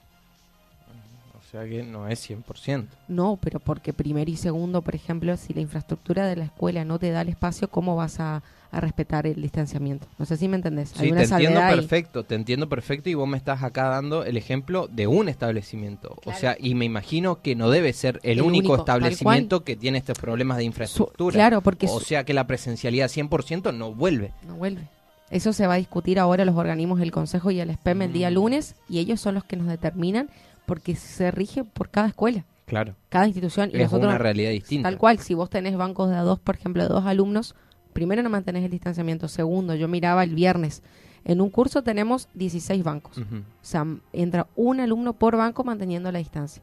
O 1.50 1.52
sea 1.52 1.68
que 1.68 1.82
no 1.82 2.08
es 2.08 2.30
100%. 2.30 2.86
No, 3.08 3.40
pero 3.42 3.60
porque 3.60 3.92
primero 3.92 4.30
y 4.30 4.36
segundo, 4.36 4.84
por 4.84 4.94
ejemplo, 4.94 5.36
si 5.36 5.52
la 5.52 5.62
infraestructura 5.62 6.28
de 6.28 6.36
la 6.36 6.46
escuela 6.46 6.86
no 6.86 7.00
te 7.00 7.10
da 7.10 7.22
el 7.22 7.30
espacio, 7.30 7.72
¿cómo 7.72 7.96
vas 7.96 8.20
a, 8.20 8.44
respetar 8.72 9.26
el 9.26 9.42
distanciamiento? 9.42 10.06
No 10.20 10.26
sé 10.28 10.38
si 10.38 10.48
me 10.48 10.58
entendés. 10.58 10.90
Sí, 10.90 11.12
te 11.12 11.24
entiendo 11.24 11.60
perfecto, 11.62 12.24
te 12.24 12.36
entiendo 12.36 12.70
perfecto 12.70 13.10
y 13.10 13.16
vos 13.16 13.28
me 13.28 13.36
estás 13.36 13.64
acá 13.64 13.86
dando 13.86 14.24
el 14.26 14.38
ejemplo 14.38 14.88
de 14.92 15.08
un 15.08 15.28
establecimiento. 15.28 16.18
O 16.24 16.34
sea, 16.34 16.56
y 16.60 16.76
me 16.76 16.86
imagino 16.86 17.42
que 17.42 17.56
no 17.56 17.72
debe 17.72 17.94
ser 17.94 18.20
el, 18.22 18.44
único, 18.44 18.76
establecimiento 18.76 19.64
que 19.64 19.76
tiene 19.76 19.98
estos 19.98 20.20
problemas 20.20 20.58
de 20.58 20.66
infraestructura. 20.66 21.34
claro, 21.34 21.62
porque... 21.62 21.88
O 21.90 22.00
sea 22.00 22.26
que 22.26 22.36
la 22.36 22.46
presencialidad 22.46 23.08
100% 23.08 23.76
no 23.76 23.92
vuelve. 23.92 24.34
No 24.46 24.54
vuelve. 24.54 24.84
Eso 25.32 25.54
se 25.54 25.68
va 25.68 25.76
a 25.76 25.78
discutir 25.78 26.20
ahora 26.20 26.44
los 26.46 26.56
organismos 26.56 27.00
del 27.00 27.12
Consejo 27.12 27.52
y 27.52 27.60
el 27.60 27.72
SPEM 27.74 28.04
el 28.04 28.14
día 28.14 28.30
mm. 28.30 28.34
lunes 28.34 28.76
y 28.88 29.00
ellos 29.00 29.20
son 29.20 29.36
los 29.36 29.44
que 29.44 29.58
nos 29.58 29.68
determinan 29.68 30.30
porque 30.70 30.96
se 30.96 31.32
rige 31.32 31.64
por 31.64 31.90
cada 31.90 32.10
escuela. 32.10 32.46
Claro. 32.68 32.96
Cada 33.10 33.26
institución. 33.26 33.72
Y 33.74 33.82
es 33.82 33.92
una 33.92 34.20
realidad 34.20 34.52
distinta. 34.52 34.88
Tal 34.88 35.00
cual, 35.00 35.18
si 35.18 35.34
vos 35.34 35.50
tenés 35.50 35.76
bancos 35.76 36.12
de 36.12 36.16
a 36.16 36.22
dos, 36.22 36.40
por 36.40 36.56
ejemplo, 36.56 36.84
de 36.84 36.90
dos 36.90 37.08
alumnos, 37.08 37.56
primero 37.92 38.22
no 38.22 38.30
mantenés 38.30 38.64
el 38.64 38.70
distanciamiento. 38.70 39.28
Segundo, 39.28 39.74
yo 39.74 39.88
miraba 39.88 40.24
el 40.24 40.36
viernes, 40.36 40.84
en 41.26 41.42
un 41.42 41.50
curso 41.50 41.82
tenemos 41.82 42.30
16 42.36 42.84
bancos. 42.84 43.18
O 43.18 43.24
sea, 43.64 43.84
entra 44.14 44.46
un 44.56 44.80
alumno 44.80 45.14
por 45.14 45.38
banco 45.38 45.64
manteniendo 45.64 46.12
la 46.12 46.20
distancia. 46.20 46.62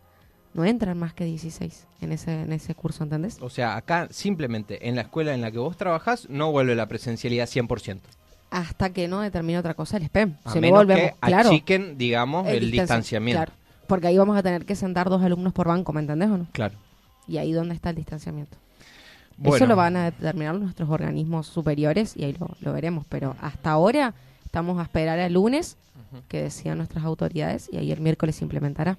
No 0.54 0.64
entran 0.64 0.96
más 0.96 1.12
que 1.12 1.24
16 1.24 1.88
en 2.00 2.12
ese, 2.12 2.42
en 2.42 2.52
ese 2.52 2.76
curso, 2.76 3.02
¿entendés? 3.02 3.38
O 3.40 3.50
sea, 3.50 3.76
acá 3.76 4.06
simplemente 4.12 4.88
en 4.88 4.94
la 4.94 5.02
escuela 5.02 5.34
en 5.34 5.40
la 5.40 5.50
que 5.50 5.58
vos 5.58 5.76
trabajás 5.76 6.30
no 6.30 6.52
vuelve 6.52 6.76
la 6.76 6.86
presencialidad 6.86 7.48
100% 7.48 7.98
hasta 8.50 8.90
que 8.90 9.08
no 9.08 9.20
determine 9.20 9.58
otra 9.58 9.74
cosa 9.74 9.96
el 9.96 10.06
SPEM. 10.06 10.36
A 10.44 10.52
Se 10.52 10.60
menos 10.60 10.86
que 10.86 11.14
achiquen, 11.20 11.98
digamos, 11.98 12.46
el, 12.46 12.70
distanciamiento. 12.70 13.52
Porque 13.86 14.08
ahí 14.08 14.18
vamos 14.18 14.36
a 14.36 14.42
tener 14.42 14.64
que 14.64 14.74
sentar 14.74 15.08
dos 15.08 15.22
alumnos 15.22 15.52
por 15.52 15.68
banco, 15.68 15.92
¿me 15.92 16.00
entendés 16.00 16.30
o 16.30 16.38
no? 16.38 16.46
Claro. 16.52 16.74
Y 17.28 17.38
ahí 17.38 17.52
dónde 17.52 17.74
está 17.74 17.90
el 17.90 17.96
distanciamiento. 17.96 18.56
Eso 19.44 19.66
lo 19.66 19.76
van 19.76 19.96
a 19.96 20.04
determinar 20.06 20.54
nuestros 20.54 20.88
organismos 20.88 21.46
superiores 21.46 22.16
y 22.16 22.24
ahí 22.24 22.36
lo, 22.60 22.72
veremos. 22.72 23.04
Pero 23.08 23.36
hasta 23.40 23.70
ahora 23.70 24.14
estamos 24.44 24.78
a 24.78 24.82
esperar 24.82 25.18
el 25.18 25.34
lunes 25.34 25.76
que 26.28 26.42
decían 26.42 26.78
nuestras 26.78 27.04
autoridades 27.04 27.68
y 27.70 27.76
ahí 27.76 27.92
el 27.92 28.00
miércoles 28.00 28.36
se 28.36 28.44
implementará. 28.44 28.96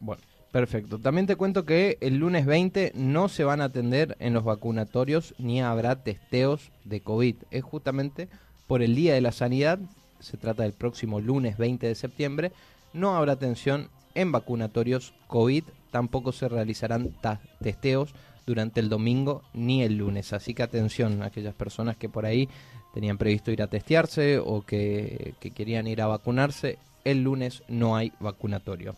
Bueno, 0.00 0.22
perfecto. 0.52 0.98
También 0.98 1.26
te 1.26 1.36
cuento 1.36 1.64
que 1.64 1.96
el 2.00 2.18
lunes 2.18 2.44
20 2.44 2.92
no 2.94 3.28
se 3.28 3.44
van 3.44 3.60
a 3.60 3.64
atender 3.64 4.16
en 4.20 4.34
los 4.34 4.44
vacunatorios 4.44 5.34
ni 5.38 5.62
habrá 5.62 5.96
testeos 5.96 6.70
de 6.84 7.00
COVID. 7.00 7.36
Es 7.50 7.64
justamente 7.64 8.28
por 8.66 8.82
el 8.82 8.94
Día 8.94 9.14
de 9.14 9.22
la 9.22 9.32
Sanidad, 9.32 9.78
se 10.20 10.36
trata 10.36 10.64
del 10.64 10.72
próximo 10.72 11.20
lunes 11.20 11.56
20 11.56 11.86
de 11.86 11.94
septiembre, 11.94 12.52
no 12.92 13.16
habrá 13.16 13.32
atención 13.32 13.88
en 14.14 14.32
vacunatorios 14.32 15.14
COVID, 15.26 15.64
tampoco 15.90 16.32
se 16.32 16.48
realizarán 16.48 17.14
testeos 17.62 18.14
durante 18.46 18.80
el 18.80 18.88
domingo 18.88 19.42
ni 19.52 19.82
el 19.82 19.98
lunes. 19.98 20.32
Así 20.32 20.54
que 20.54 20.62
atención 20.62 21.22
a 21.22 21.26
aquellas 21.26 21.54
personas 21.54 21.96
que 21.96 22.08
por 22.08 22.26
ahí 22.26 22.48
tenían 22.94 23.18
previsto 23.18 23.50
ir 23.50 23.62
a 23.62 23.68
testearse 23.68 24.38
o 24.38 24.62
que, 24.62 25.34
que 25.38 25.50
querían 25.50 25.86
ir 25.86 26.02
a 26.02 26.06
vacunarse. 26.06 26.78
El 27.04 27.22
lunes 27.22 27.62
no 27.68 27.96
hay 27.96 28.12
vacunatorio. 28.20 28.96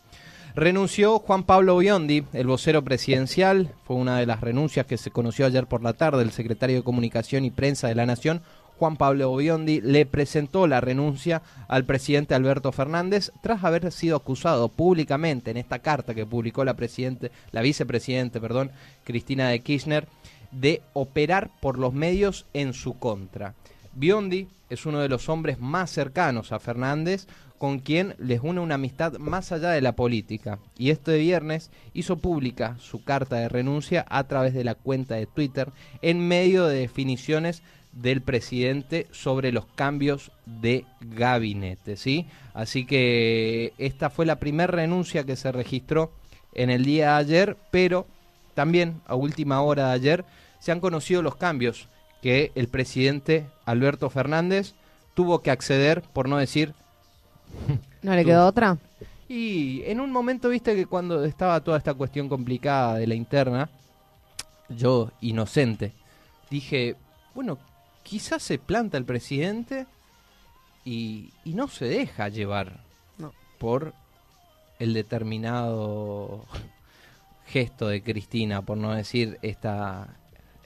Renunció 0.54 1.20
Juan 1.20 1.44
Pablo 1.44 1.76
Biondi, 1.76 2.24
el 2.32 2.46
vocero 2.46 2.82
presidencial. 2.82 3.72
Fue 3.84 3.96
una 3.96 4.18
de 4.18 4.26
las 4.26 4.40
renuncias 4.40 4.86
que 4.86 4.96
se 4.96 5.12
conoció 5.12 5.46
ayer 5.46 5.66
por 5.66 5.82
la 5.82 5.92
tarde. 5.92 6.22
El 6.22 6.32
secretario 6.32 6.76
de 6.76 6.82
Comunicación 6.82 7.44
y 7.44 7.50
Prensa 7.50 7.86
de 7.86 7.94
la 7.94 8.06
Nación, 8.06 8.42
Juan 8.80 8.96
Pablo 8.96 9.36
Biondi, 9.36 9.82
le 9.82 10.06
presentó 10.06 10.66
la 10.66 10.80
renuncia 10.80 11.42
al 11.68 11.84
presidente 11.84 12.34
Alberto 12.34 12.72
Fernández 12.72 13.30
tras 13.42 13.62
haber 13.62 13.92
sido 13.92 14.16
acusado 14.16 14.70
públicamente 14.70 15.50
en 15.50 15.58
esta 15.58 15.80
carta 15.80 16.14
que 16.14 16.24
publicó 16.24 16.64
la, 16.64 16.72
presidente, 16.72 17.30
la 17.52 17.60
vicepresidente 17.60 18.40
perdón, 18.40 18.70
Cristina 19.04 19.50
de 19.50 19.60
Kirchner 19.60 20.08
de 20.50 20.80
operar 20.94 21.50
por 21.60 21.78
los 21.78 21.92
medios 21.92 22.46
en 22.54 22.72
su 22.72 22.98
contra. 22.98 23.52
Biondi 23.92 24.48
es 24.70 24.86
uno 24.86 25.00
de 25.00 25.10
los 25.10 25.28
hombres 25.28 25.60
más 25.60 25.90
cercanos 25.90 26.50
a 26.50 26.58
Fernández, 26.58 27.26
con 27.58 27.80
quien 27.80 28.14
les 28.16 28.40
une 28.42 28.60
una 28.60 28.76
amistad 28.76 29.18
más 29.18 29.52
allá 29.52 29.68
de 29.72 29.82
la 29.82 29.92
política. 29.92 30.58
Y 30.78 30.88
este 30.88 31.18
viernes 31.18 31.70
hizo 31.92 32.16
pública 32.16 32.78
su 32.78 33.04
carta 33.04 33.36
de 33.36 33.50
renuncia 33.50 34.06
a 34.08 34.24
través 34.24 34.54
de 34.54 34.64
la 34.64 34.74
cuenta 34.74 35.16
de 35.16 35.26
Twitter 35.26 35.70
en 36.00 36.26
medio 36.26 36.64
de 36.66 36.78
definiciones 36.78 37.62
del 37.92 38.22
presidente 38.22 39.06
sobre 39.10 39.52
los 39.52 39.66
cambios 39.66 40.30
de 40.46 40.84
gabinete, 41.00 41.96
¿sí? 41.96 42.26
Así 42.54 42.86
que 42.86 43.72
esta 43.78 44.10
fue 44.10 44.26
la 44.26 44.36
primera 44.36 44.70
renuncia 44.70 45.24
que 45.24 45.36
se 45.36 45.52
registró 45.52 46.12
en 46.54 46.70
el 46.70 46.84
día 46.84 47.10
de 47.10 47.14
ayer, 47.16 47.56
pero 47.70 48.06
también 48.54 49.00
a 49.06 49.14
última 49.14 49.60
hora 49.62 49.88
de 49.88 49.94
ayer 49.94 50.24
se 50.58 50.72
han 50.72 50.80
conocido 50.80 51.22
los 51.22 51.36
cambios 51.36 51.88
que 52.22 52.52
el 52.54 52.68
presidente 52.68 53.46
Alberto 53.64 54.10
Fernández 54.10 54.74
tuvo 55.14 55.40
que 55.40 55.50
acceder, 55.50 56.02
por 56.12 56.28
no 56.28 56.36
decir 56.36 56.74
¿No 58.02 58.14
le 58.14 58.24
quedó 58.24 58.46
otra? 58.46 58.78
Y 59.28 59.82
en 59.84 60.00
un 60.00 60.10
momento, 60.10 60.48
viste 60.48 60.74
que 60.74 60.86
cuando 60.86 61.24
estaba 61.24 61.60
toda 61.60 61.78
esta 61.78 61.94
cuestión 61.94 62.28
complicada 62.28 62.96
de 62.96 63.06
la 63.06 63.14
interna, 63.14 63.70
yo, 64.68 65.10
inocente, 65.20 65.92
dije, 66.50 66.96
bueno, 67.34 67.58
quizás 68.10 68.42
se 68.42 68.58
planta 68.58 68.98
el 68.98 69.04
presidente 69.04 69.86
y, 70.84 71.30
no 71.44 71.68
se 71.68 71.84
deja 71.84 72.28
llevar 72.28 72.80
por 73.60 73.94
el 74.80 74.94
determinado 74.94 76.44
gesto 77.46 77.86
de 77.86 78.02
Cristina, 78.02 78.62
por 78.62 78.78
no 78.78 78.92
decir 78.92 79.38
esta, 79.42 80.16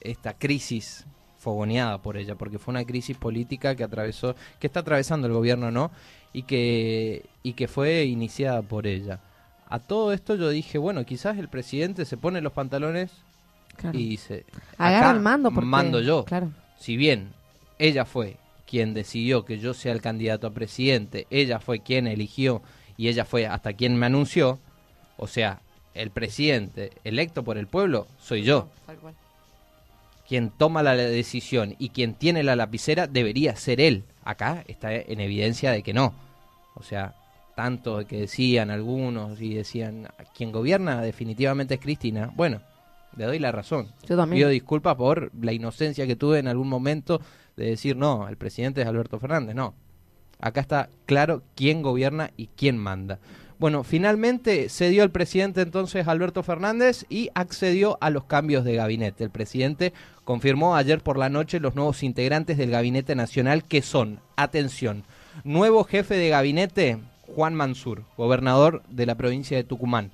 esta 0.01 0.33
crisis 0.33 1.05
fogoneada 1.39 2.01
por 2.01 2.17
ella, 2.17 2.35
porque 2.35 2.59
fue 2.59 2.73
una 2.73 2.87
crisis 2.87 3.19
política 3.19 3.75
que 3.75 3.85
atravesó, 3.85 4.35
que 4.59 4.67
está 4.67 4.81
atravesando 4.81 5.27
el 5.27 5.35
gobierno, 5.35 5.71
¿no? 5.71 5.91
y 6.33 6.45
que, 6.45 7.27
y 7.43 7.53
que 7.53 7.69
fue 7.69 8.05
iniciada 8.05 8.63
por 8.63 8.87
ella. 8.87 9.21
A 9.69 9.81
todo 9.81 10.15
esto 10.15 10.35
yo 10.35 10.49
dije, 10.49 10.79
bueno, 10.79 11.05
quizás 11.05 11.37
el 11.37 11.49
presidente 11.49 12.07
se 12.07 12.17
pone 12.17 12.41
los 12.41 12.55
pantalones 12.55 13.11
y 13.93 14.09
dice, 14.09 14.47
agarra 14.79 15.11
el 15.11 15.21
mando 15.21 15.51
porque, 15.51 15.67
mando 15.67 16.01
yo. 16.01 16.25
Claro. 16.25 16.51
Si 16.79 16.97
bien 16.97 17.33
ella 17.79 18.05
fue 18.05 18.37
quien 18.67 18.95
decidió 18.95 19.45
que 19.45 19.59
yo 19.59 19.75
sea 19.75 19.93
el 19.93 20.01
candidato 20.01 20.47
a 20.47 20.53
presidente, 20.53 21.27
ella 21.31 21.61
fue 21.61 21.81
quien 21.81 22.07
eligió 22.07 22.63
y 22.97 23.09
ella 23.09 23.25
fue 23.25 23.47
hasta 23.47 23.73
quien 23.73 23.97
me 23.97 24.07
anunció, 24.07 24.59
o 25.17 25.27
sea, 25.27 25.61
el 25.95 26.11
presidente 26.11 26.91
electo 27.05 27.45
por 27.45 27.57
el 27.57 27.67
pueblo 27.67 28.09
soy 28.19 28.43
yo. 28.43 28.69
Quien 30.27 30.51
toma 30.51 30.83
la 30.83 30.97
decisión 30.97 31.77
y 31.79 31.91
quien 31.91 32.15
tiene 32.15 32.43
la 32.43 32.57
lapicera 32.57 33.07
debería 33.07 33.57
ser 33.57 33.81
él. 33.81 34.05
Acá 34.25 34.65
está 34.67 34.95
en 34.95 35.21
evidencia 35.21 35.71
de 35.71 35.83
que 35.83 35.93
no. 35.93 36.15
O 36.75 36.83
sea, 36.83 37.15
tanto 37.55 38.07
que 38.07 38.21
decían 38.21 38.71
algunos 38.71 39.41
y 39.41 39.55
decían, 39.55 40.09
quien 40.35 40.51
gobierna 40.51 41.03
definitivamente 41.03 41.75
es 41.75 41.81
Cristina. 41.81 42.33
Bueno, 42.35 42.61
le 43.17 43.25
doy 43.25 43.39
la 43.39 43.53
razón. 43.53 43.89
Yo 44.09 44.17
también. 44.17 44.41
Pido 44.41 44.49
disculpas 44.49 44.97
por 44.97 45.31
la 45.41 45.53
inocencia 45.53 46.07
que 46.07 46.17
tuve 46.17 46.39
en 46.39 46.49
algún 46.49 46.69
momento 46.69 47.21
de 47.57 47.67
decir, 47.67 47.97
no, 47.97 48.29
el 48.29 48.37
presidente 48.37 48.83
es 48.83 48.87
Alberto 48.87 49.19
Fernández. 49.19 49.55
No. 49.55 49.75
Acá 50.41 50.61
está 50.61 50.89
claro 51.07 51.43
quién 51.55 51.83
gobierna 51.83 52.31
y 52.37 52.49
quién 52.49 52.77
manda. 52.77 53.19
Bueno, 53.59 53.85
finalmente 53.85 54.69
cedió 54.69 55.05
el 55.05 55.11
presidente 55.11 55.63
entonces 55.63 56.09
Alberto 56.09 56.43
Fernández 56.43 57.07
y 57.09 57.31
accedió 57.35 57.97
a 58.01 58.11
los 58.11 58.25
cambios 58.25 58.65
de 58.65 58.75
gabinete. 58.75 59.25
El 59.25 59.31
presidente 59.31 59.93
confirmó 60.25 60.75
ayer 60.75 61.01
por 61.01 61.17
la 61.17 61.29
noche 61.29 61.61
los 61.61 61.77
nuevos 61.77 62.03
integrantes 62.03 62.59
del 62.59 62.71
gabinete 62.71 63.15
nacional 63.15 63.65
que 63.65 63.81
son, 63.81 64.21
atención, 64.37 65.05
Nuevo 65.43 65.83
jefe 65.83 66.15
de 66.15 66.29
gabinete, 66.29 66.99
Juan 67.35 67.55
Mansur, 67.55 68.05
gobernador 68.17 68.83
de 68.89 69.05
la 69.05 69.17
provincia 69.17 69.57
de 69.57 69.65
Tucumán. 69.65 70.13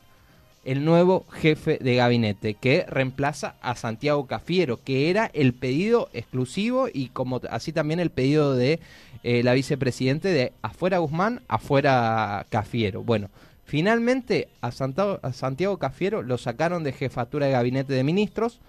El 0.62 0.84
nuevo 0.84 1.24
jefe 1.30 1.78
de 1.80 1.96
gabinete 1.96 2.52
que 2.54 2.84
reemplaza 2.86 3.54
a 3.62 3.74
Santiago 3.76 4.26
Cafiero, 4.26 4.78
que 4.84 5.08
era 5.08 5.30
el 5.32 5.54
pedido 5.54 6.10
exclusivo 6.12 6.88
y 6.92 7.08
como 7.08 7.40
así 7.48 7.72
también 7.72 7.98
el 7.98 8.10
pedido 8.10 8.54
de 8.54 8.78
eh, 9.22 9.42
la 9.42 9.54
vicepresidente 9.54 10.28
de 10.28 10.52
afuera 10.60 10.98
Guzmán, 10.98 11.40
afuera 11.48 12.46
Cafiero. 12.50 13.02
Bueno, 13.02 13.30
finalmente 13.64 14.48
a 14.60 14.70
Santiago, 14.70 15.18
a 15.22 15.32
Santiago 15.32 15.78
Cafiero 15.78 16.22
lo 16.22 16.36
sacaron 16.36 16.84
de 16.84 16.92
jefatura 16.92 17.46
de 17.46 17.52
gabinete 17.52 17.94
de 17.94 18.04
ministros 18.04 18.60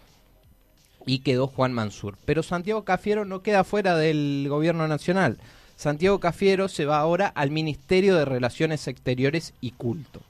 y 1.06 1.20
quedó 1.20 1.48
Juan 1.48 1.74
Mansur. 1.74 2.18
Pero 2.24 2.42
Santiago 2.42 2.86
Cafiero 2.86 3.26
no 3.26 3.42
queda 3.42 3.66
fuera 3.66 3.98
del 3.98 4.46
gobierno 4.48 4.88
nacional. 4.88 5.40
Santiago 5.76 6.20
Cafiero 6.20 6.68
se 6.68 6.86
va 6.86 7.00
ahora 7.00 7.28
al 7.28 7.52
Ministerio 7.52 8.16
de 8.16 8.24
Relaciones 8.24 8.88
Exteriores 8.88 9.54
y 9.60 9.72
Culto. 9.72 10.22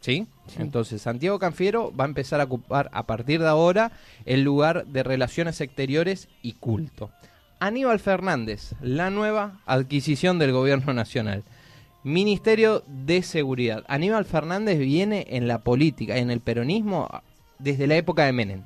¿Sí? 0.00 0.26
Entonces, 0.58 1.02
Santiago 1.02 1.38
Cafiero 1.38 1.94
va 1.94 2.04
a 2.04 2.08
empezar 2.08 2.40
a 2.40 2.44
ocupar 2.44 2.90
a 2.92 3.06
partir 3.06 3.40
de 3.40 3.48
ahora 3.48 3.92
el 4.24 4.42
lugar 4.42 4.86
de 4.86 5.02
Relaciones 5.02 5.60
Exteriores 5.60 6.28
y 6.42 6.54
Culto. 6.54 7.10
Aníbal 7.58 8.00
Fernández, 8.00 8.72
la 8.80 9.10
nueva 9.10 9.60
adquisición 9.66 10.38
del 10.38 10.52
Gobierno 10.52 10.94
Nacional. 10.94 11.44
Ministerio 12.02 12.82
de 12.86 13.22
Seguridad. 13.22 13.84
Aníbal 13.86 14.24
Fernández 14.24 14.78
viene 14.78 15.26
en 15.28 15.46
la 15.46 15.58
política, 15.58 16.16
en 16.16 16.30
el 16.30 16.40
peronismo, 16.40 17.08
desde 17.58 17.86
la 17.86 17.96
época 17.96 18.24
de 18.24 18.32
Menem. 18.32 18.62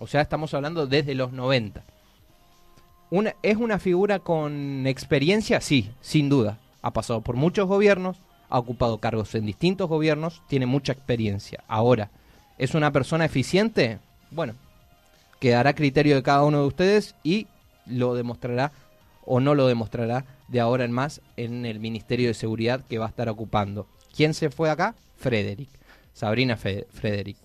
O 0.00 0.08
sea, 0.08 0.22
estamos 0.22 0.52
hablando 0.54 0.88
desde 0.88 1.14
los 1.14 1.32
90. 1.32 1.84
¿Es 3.42 3.56
una 3.56 3.78
figura 3.78 4.18
con 4.18 4.86
experiencia? 4.88 5.60
Sí, 5.60 5.90
sin 6.00 6.28
duda. 6.28 6.58
Ha 6.82 6.92
pasado 6.92 7.20
por 7.20 7.36
muchos 7.36 7.68
gobiernos, 7.68 8.20
ha 8.48 8.58
ocupado 8.58 8.98
cargos 8.98 9.34
en 9.34 9.46
distintos 9.46 9.88
gobiernos, 9.88 10.42
tiene 10.48 10.66
mucha 10.66 10.92
experiencia. 10.92 11.62
Ahora, 11.68 12.10
¿es 12.58 12.74
una 12.74 12.92
persona 12.92 13.24
eficiente? 13.24 13.98
Bueno, 14.30 14.54
quedará 15.40 15.70
a 15.70 15.74
criterio 15.74 16.16
de 16.16 16.22
cada 16.22 16.44
uno 16.44 16.60
de 16.60 16.66
ustedes 16.66 17.14
y 17.22 17.46
lo 17.86 18.14
demostrará 18.14 18.72
o 19.24 19.40
no 19.40 19.54
lo 19.54 19.66
demostrará 19.66 20.24
de 20.48 20.60
ahora 20.60 20.84
en 20.84 20.92
más 20.92 21.20
en 21.36 21.66
el 21.66 21.80
Ministerio 21.80 22.28
de 22.28 22.34
Seguridad 22.34 22.84
que 22.88 22.98
va 22.98 23.06
a 23.06 23.10
estar 23.10 23.28
ocupando. 23.28 23.86
¿Quién 24.14 24.34
se 24.34 24.50
fue 24.50 24.70
acá? 24.70 24.94
Frederick. 25.16 25.68
Sabrina 26.14 26.56
Frederick. 26.56 27.36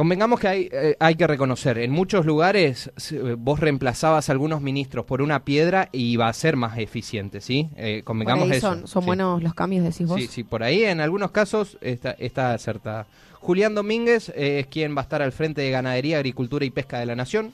Convengamos 0.00 0.40
que 0.40 0.48
hay, 0.48 0.68
eh, 0.72 0.96
hay 0.98 1.14
que 1.14 1.26
reconocer, 1.26 1.76
en 1.76 1.90
muchos 1.90 2.24
lugares 2.24 2.90
eh, 3.12 3.36
vos 3.36 3.60
reemplazabas 3.60 4.30
a 4.30 4.32
algunos 4.32 4.62
ministros 4.62 5.04
por 5.04 5.20
una 5.20 5.44
piedra 5.44 5.90
y 5.92 6.04
iba 6.04 6.26
a 6.26 6.32
ser 6.32 6.56
más 6.56 6.78
eficiente, 6.78 7.42
¿sí? 7.42 7.68
Eh, 7.76 8.00
convengamos 8.02 8.48
Son, 8.60 8.86
son 8.88 9.04
buenos 9.04 9.42
los 9.42 9.52
cambios, 9.52 9.84
decís 9.84 10.08
vos. 10.08 10.18
Sí, 10.18 10.26
sí, 10.26 10.42
por 10.42 10.62
ahí 10.62 10.84
en 10.84 11.02
algunos 11.02 11.32
casos 11.32 11.76
está, 11.82 12.12
está 12.12 12.54
acertada. 12.54 13.08
Julián 13.40 13.74
Domínguez 13.74 14.32
es 14.34 14.68
quien 14.68 14.96
va 14.96 15.00
a 15.00 15.02
estar 15.02 15.20
al 15.20 15.32
frente 15.32 15.60
de 15.60 15.70
Ganadería, 15.70 16.16
Agricultura 16.16 16.64
y 16.64 16.70
Pesca 16.70 16.98
de 16.98 17.04
la 17.04 17.14
Nación. 17.14 17.52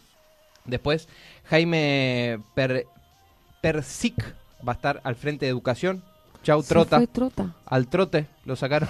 Después, 0.66 1.08
Jaime 1.46 2.38
Persic 3.60 4.22
va 4.64 4.70
a 4.70 4.76
estar 4.76 5.00
al 5.02 5.16
frente 5.16 5.46
de 5.46 5.50
Educación. 5.50 6.04
Chau, 6.44 6.62
Trota. 6.62 7.04
trota. 7.08 7.56
Al 7.66 7.88
trote 7.88 8.26
lo 8.44 8.54
sacaron. 8.54 8.88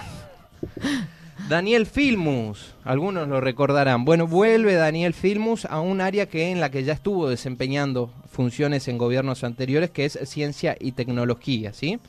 Daniel 1.49 1.85
Filmus, 1.85 2.75
algunos 2.83 3.25
lo 3.29 3.39
recordarán. 3.39 4.03
Bueno, 4.03 4.27
vuelve 4.27 4.73
Daniel 4.73 5.13
Filmus 5.13 5.63
a 5.63 5.79
un 5.79 6.01
área 6.01 6.25
que 6.25 6.51
en 6.51 6.59
la 6.59 6.71
que 6.71 6.83
ya 6.83 6.91
estuvo 6.91 7.29
desempeñando 7.29 8.11
funciones 8.29 8.89
en 8.89 8.97
gobiernos 8.97 9.45
anteriores, 9.45 9.89
que 9.89 10.03
es 10.03 10.19
ciencia 10.23 10.75
y 10.77 10.91
tecnología, 10.91 11.71
¿sí? 11.71 11.99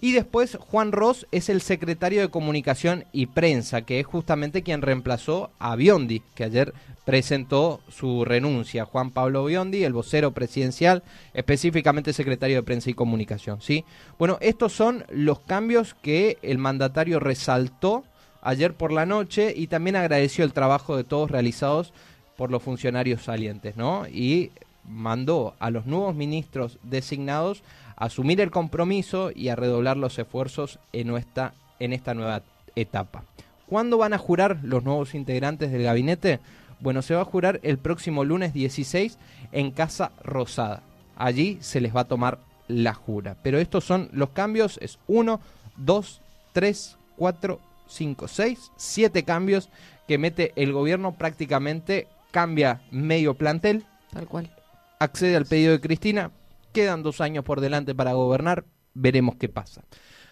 Y 0.00 0.12
después 0.12 0.56
Juan 0.58 0.92
Ross 0.92 1.26
es 1.30 1.50
el 1.50 1.60
secretario 1.60 2.22
de 2.22 2.30
Comunicación 2.30 3.04
y 3.12 3.26
Prensa, 3.26 3.82
que 3.82 4.00
es 4.00 4.06
justamente 4.06 4.62
quien 4.62 4.80
reemplazó 4.80 5.50
a 5.58 5.76
Biondi, 5.76 6.22
que 6.34 6.44
ayer 6.44 6.72
presentó 7.04 7.82
su 7.90 8.24
renuncia. 8.24 8.86
Juan 8.86 9.10
Pablo 9.10 9.44
Biondi, 9.44 9.84
el 9.84 9.92
vocero 9.92 10.32
presidencial, 10.32 11.02
específicamente 11.34 12.14
secretario 12.14 12.56
de 12.56 12.62
Prensa 12.62 12.88
y 12.88 12.94
Comunicación, 12.94 13.60
¿sí? 13.60 13.84
Bueno, 14.18 14.38
estos 14.40 14.72
son 14.72 15.04
los 15.10 15.40
cambios 15.40 15.92
que 15.92 16.38
el 16.40 16.56
mandatario 16.56 17.20
resaltó 17.20 18.02
ayer 18.46 18.74
por 18.74 18.92
la 18.92 19.06
noche 19.06 19.52
y 19.54 19.66
también 19.66 19.96
agradeció 19.96 20.44
el 20.44 20.52
trabajo 20.52 20.96
de 20.96 21.02
todos 21.02 21.30
realizados 21.30 21.92
por 22.36 22.52
los 22.52 22.62
funcionarios 22.62 23.22
salientes, 23.22 23.76
¿no? 23.76 24.06
Y 24.06 24.52
mandó 24.88 25.54
a 25.58 25.70
los 25.70 25.86
nuevos 25.86 26.14
ministros 26.14 26.78
designados 26.84 27.64
a 27.96 28.04
asumir 28.04 28.40
el 28.40 28.52
compromiso 28.52 29.32
y 29.34 29.48
a 29.48 29.56
redoblar 29.56 29.96
los 29.96 30.16
esfuerzos 30.18 30.78
en 30.92 31.16
esta, 31.16 31.54
en 31.80 31.92
esta 31.92 32.14
nueva 32.14 32.42
etapa. 32.76 33.24
¿Cuándo 33.66 33.98
van 33.98 34.12
a 34.12 34.18
jurar 34.18 34.58
los 34.62 34.84
nuevos 34.84 35.16
integrantes 35.16 35.72
del 35.72 35.82
gabinete? 35.82 36.38
Bueno, 36.78 37.02
se 37.02 37.16
va 37.16 37.22
a 37.22 37.24
jurar 37.24 37.58
el 37.64 37.78
próximo 37.78 38.22
lunes 38.24 38.52
16 38.52 39.18
en 39.50 39.72
Casa 39.72 40.12
Rosada. 40.22 40.82
Allí 41.16 41.58
se 41.62 41.80
les 41.80 41.96
va 41.96 42.02
a 42.02 42.08
tomar 42.08 42.38
la 42.68 42.94
jura. 42.94 43.36
Pero 43.42 43.58
estos 43.58 43.82
son 43.82 44.08
los 44.12 44.30
cambios, 44.30 44.78
es 44.80 45.00
1, 45.08 45.40
2, 45.78 46.20
3, 46.52 46.96
4, 47.16 47.60
5, 47.86 48.28
6, 48.28 48.72
7 48.76 49.24
cambios 49.24 49.70
que 50.06 50.18
mete 50.18 50.52
el 50.56 50.72
gobierno 50.72 51.16
prácticamente, 51.16 52.08
cambia 52.30 52.82
medio 52.90 53.34
plantel. 53.34 53.86
Tal 54.12 54.26
cual. 54.26 54.54
Accede 54.98 55.36
al 55.36 55.46
pedido 55.46 55.72
de 55.72 55.80
Cristina, 55.80 56.30
quedan 56.72 57.02
dos 57.02 57.20
años 57.20 57.44
por 57.44 57.60
delante 57.60 57.94
para 57.94 58.14
gobernar, 58.14 58.64
veremos 58.94 59.36
qué 59.36 59.48
pasa. 59.48 59.84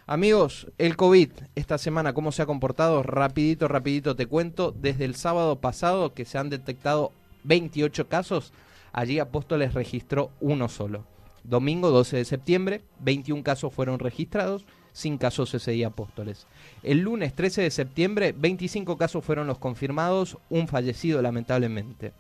Amigos, 0.06 0.70
el 0.76 0.96
COVID 0.96 1.30
esta 1.54 1.78
semana, 1.78 2.12
¿cómo 2.12 2.30
se 2.30 2.42
ha 2.42 2.46
comportado? 2.46 3.02
Rapidito, 3.02 3.68
rapidito 3.68 4.14
te 4.14 4.26
cuento. 4.26 4.70
Desde 4.70 5.06
el 5.06 5.14
sábado 5.14 5.60
pasado 5.60 6.12
que 6.12 6.26
se 6.26 6.36
han 6.36 6.50
detectado 6.50 7.12
28 7.44 8.08
casos, 8.08 8.52
allí 8.92 9.18
Apóstoles 9.18 9.72
registró 9.72 10.30
uno 10.40 10.68
solo. 10.68 11.06
Domingo 11.42 11.90
12 11.90 12.18
de 12.18 12.24
septiembre, 12.26 12.82
21 13.00 13.42
casos 13.42 13.72
fueron 13.72 13.98
registrados, 13.98 14.66
sin 14.94 15.18
casos 15.18 15.52
ese 15.52 15.72
día 15.72 15.88
Apóstoles. 15.88 16.46
El 16.82 17.00
lunes 17.00 17.34
13 17.34 17.60
de 17.62 17.70
septiembre, 17.70 18.32
25 18.34 18.96
casos 18.96 19.22
fueron 19.22 19.46
los 19.46 19.58
confirmados, 19.58 20.38
un 20.48 20.68
fallecido 20.68 21.20
lamentablemente. 21.20 22.12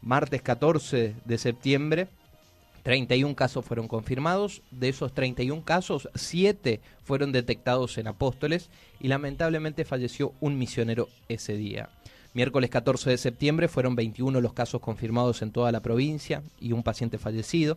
Martes 0.00 0.40
14 0.40 1.14
de 1.22 1.38
septiembre, 1.38 2.08
31 2.84 3.34
casos 3.34 3.64
fueron 3.64 3.88
confirmados, 3.88 4.62
de 4.70 4.88
esos 4.88 5.12
31 5.12 5.64
casos, 5.64 6.08
7 6.14 6.80
fueron 7.04 7.32
detectados 7.32 7.98
en 7.98 8.06
Apóstoles 8.06 8.70
y 9.00 9.08
lamentablemente 9.08 9.84
falleció 9.84 10.32
un 10.40 10.56
misionero 10.56 11.08
ese 11.28 11.54
día. 11.56 11.90
Miércoles 12.32 12.70
14 12.70 13.10
de 13.10 13.18
septiembre 13.18 13.66
fueron 13.66 13.96
21 13.96 14.40
los 14.40 14.52
casos 14.52 14.80
confirmados 14.80 15.42
en 15.42 15.50
toda 15.50 15.72
la 15.72 15.80
provincia 15.80 16.44
y 16.60 16.70
un 16.72 16.84
paciente 16.84 17.18
fallecido. 17.18 17.76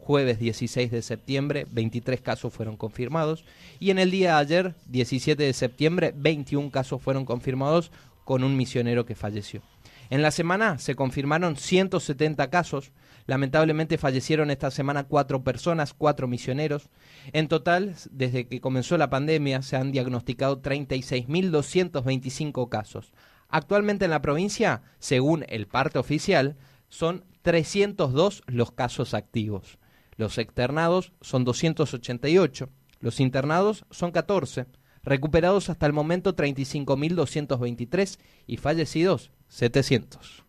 Jueves 0.00 0.38
16 0.38 0.90
de 0.90 1.02
septiembre, 1.02 1.66
23 1.70 2.20
casos 2.20 2.52
fueron 2.52 2.76
confirmados. 2.76 3.44
Y 3.78 3.90
en 3.90 3.98
el 3.98 4.10
día 4.10 4.34
de 4.34 4.40
ayer, 4.40 4.74
17 4.86 5.42
de 5.42 5.52
septiembre, 5.52 6.12
21 6.16 6.70
casos 6.70 7.00
fueron 7.00 7.24
confirmados 7.24 7.90
con 8.24 8.44
un 8.44 8.56
misionero 8.56 9.06
que 9.06 9.14
falleció. 9.14 9.62
En 10.10 10.22
la 10.22 10.30
semana 10.30 10.78
se 10.78 10.96
confirmaron 10.96 11.56
170 11.56 12.50
casos, 12.50 12.92
Lamentablemente 13.30 13.96
fallecieron 13.96 14.50
esta 14.50 14.70
semana 14.72 15.04
cuatro 15.04 15.44
personas, 15.44 15.94
cuatro 15.94 16.26
misioneros. 16.26 16.90
En 17.32 17.46
total, 17.46 17.94
desde 18.10 18.48
que 18.48 18.60
comenzó 18.60 18.98
la 18.98 19.08
pandemia, 19.08 19.62
se 19.62 19.76
han 19.76 19.92
diagnosticado 19.92 20.60
36.225 20.60 22.68
casos. 22.68 23.12
Actualmente 23.48 24.06
en 24.06 24.10
la 24.10 24.20
provincia, 24.20 24.82
según 24.98 25.44
el 25.48 25.68
parte 25.68 26.00
oficial, 26.00 26.56
son 26.88 27.24
302 27.42 28.42
los 28.46 28.72
casos 28.72 29.14
activos. 29.14 29.78
Los 30.20 30.36
externados 30.36 31.14
son 31.22 31.44
288, 31.44 32.68
los 33.00 33.20
internados 33.20 33.86
son 33.90 34.10
14, 34.10 34.66
recuperados 35.02 35.70
hasta 35.70 35.86
el 35.86 35.94
momento 35.94 36.36
35.223 36.36 38.18
y 38.46 38.58
fallecidos 38.58 39.30
700. 39.48 40.44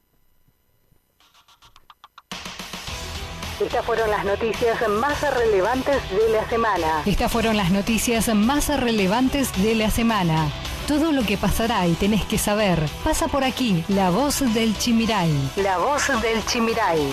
Estas 3.62 3.86
fueron 3.86 4.10
las 4.10 4.26
noticias 4.26 4.90
más 4.90 5.38
relevantes 5.38 6.02
de 6.10 6.34
la 6.34 6.50
semana. 6.50 7.04
Estas 7.06 7.32
fueron 7.32 7.56
las 7.56 7.72
noticias 7.72 8.28
más 8.36 8.78
relevantes 8.78 9.54
de 9.64 9.76
la 9.76 9.90
semana. 9.90 10.52
Todo 10.86 11.14
lo 11.14 11.24
que 11.24 11.38
pasará 11.38 11.88
y 11.88 11.94
tenés 11.94 12.26
que 12.26 12.38
saber 12.38 12.78
pasa 13.06 13.30
por 13.30 13.46
aquí. 13.46 13.86
La 13.88 14.10
voz 14.10 14.42
del 14.54 14.78
Chimiray. 14.78 15.32
La 15.56 15.78
voz 15.78 16.10
del 16.22 16.46
Chimiray. 16.46 17.08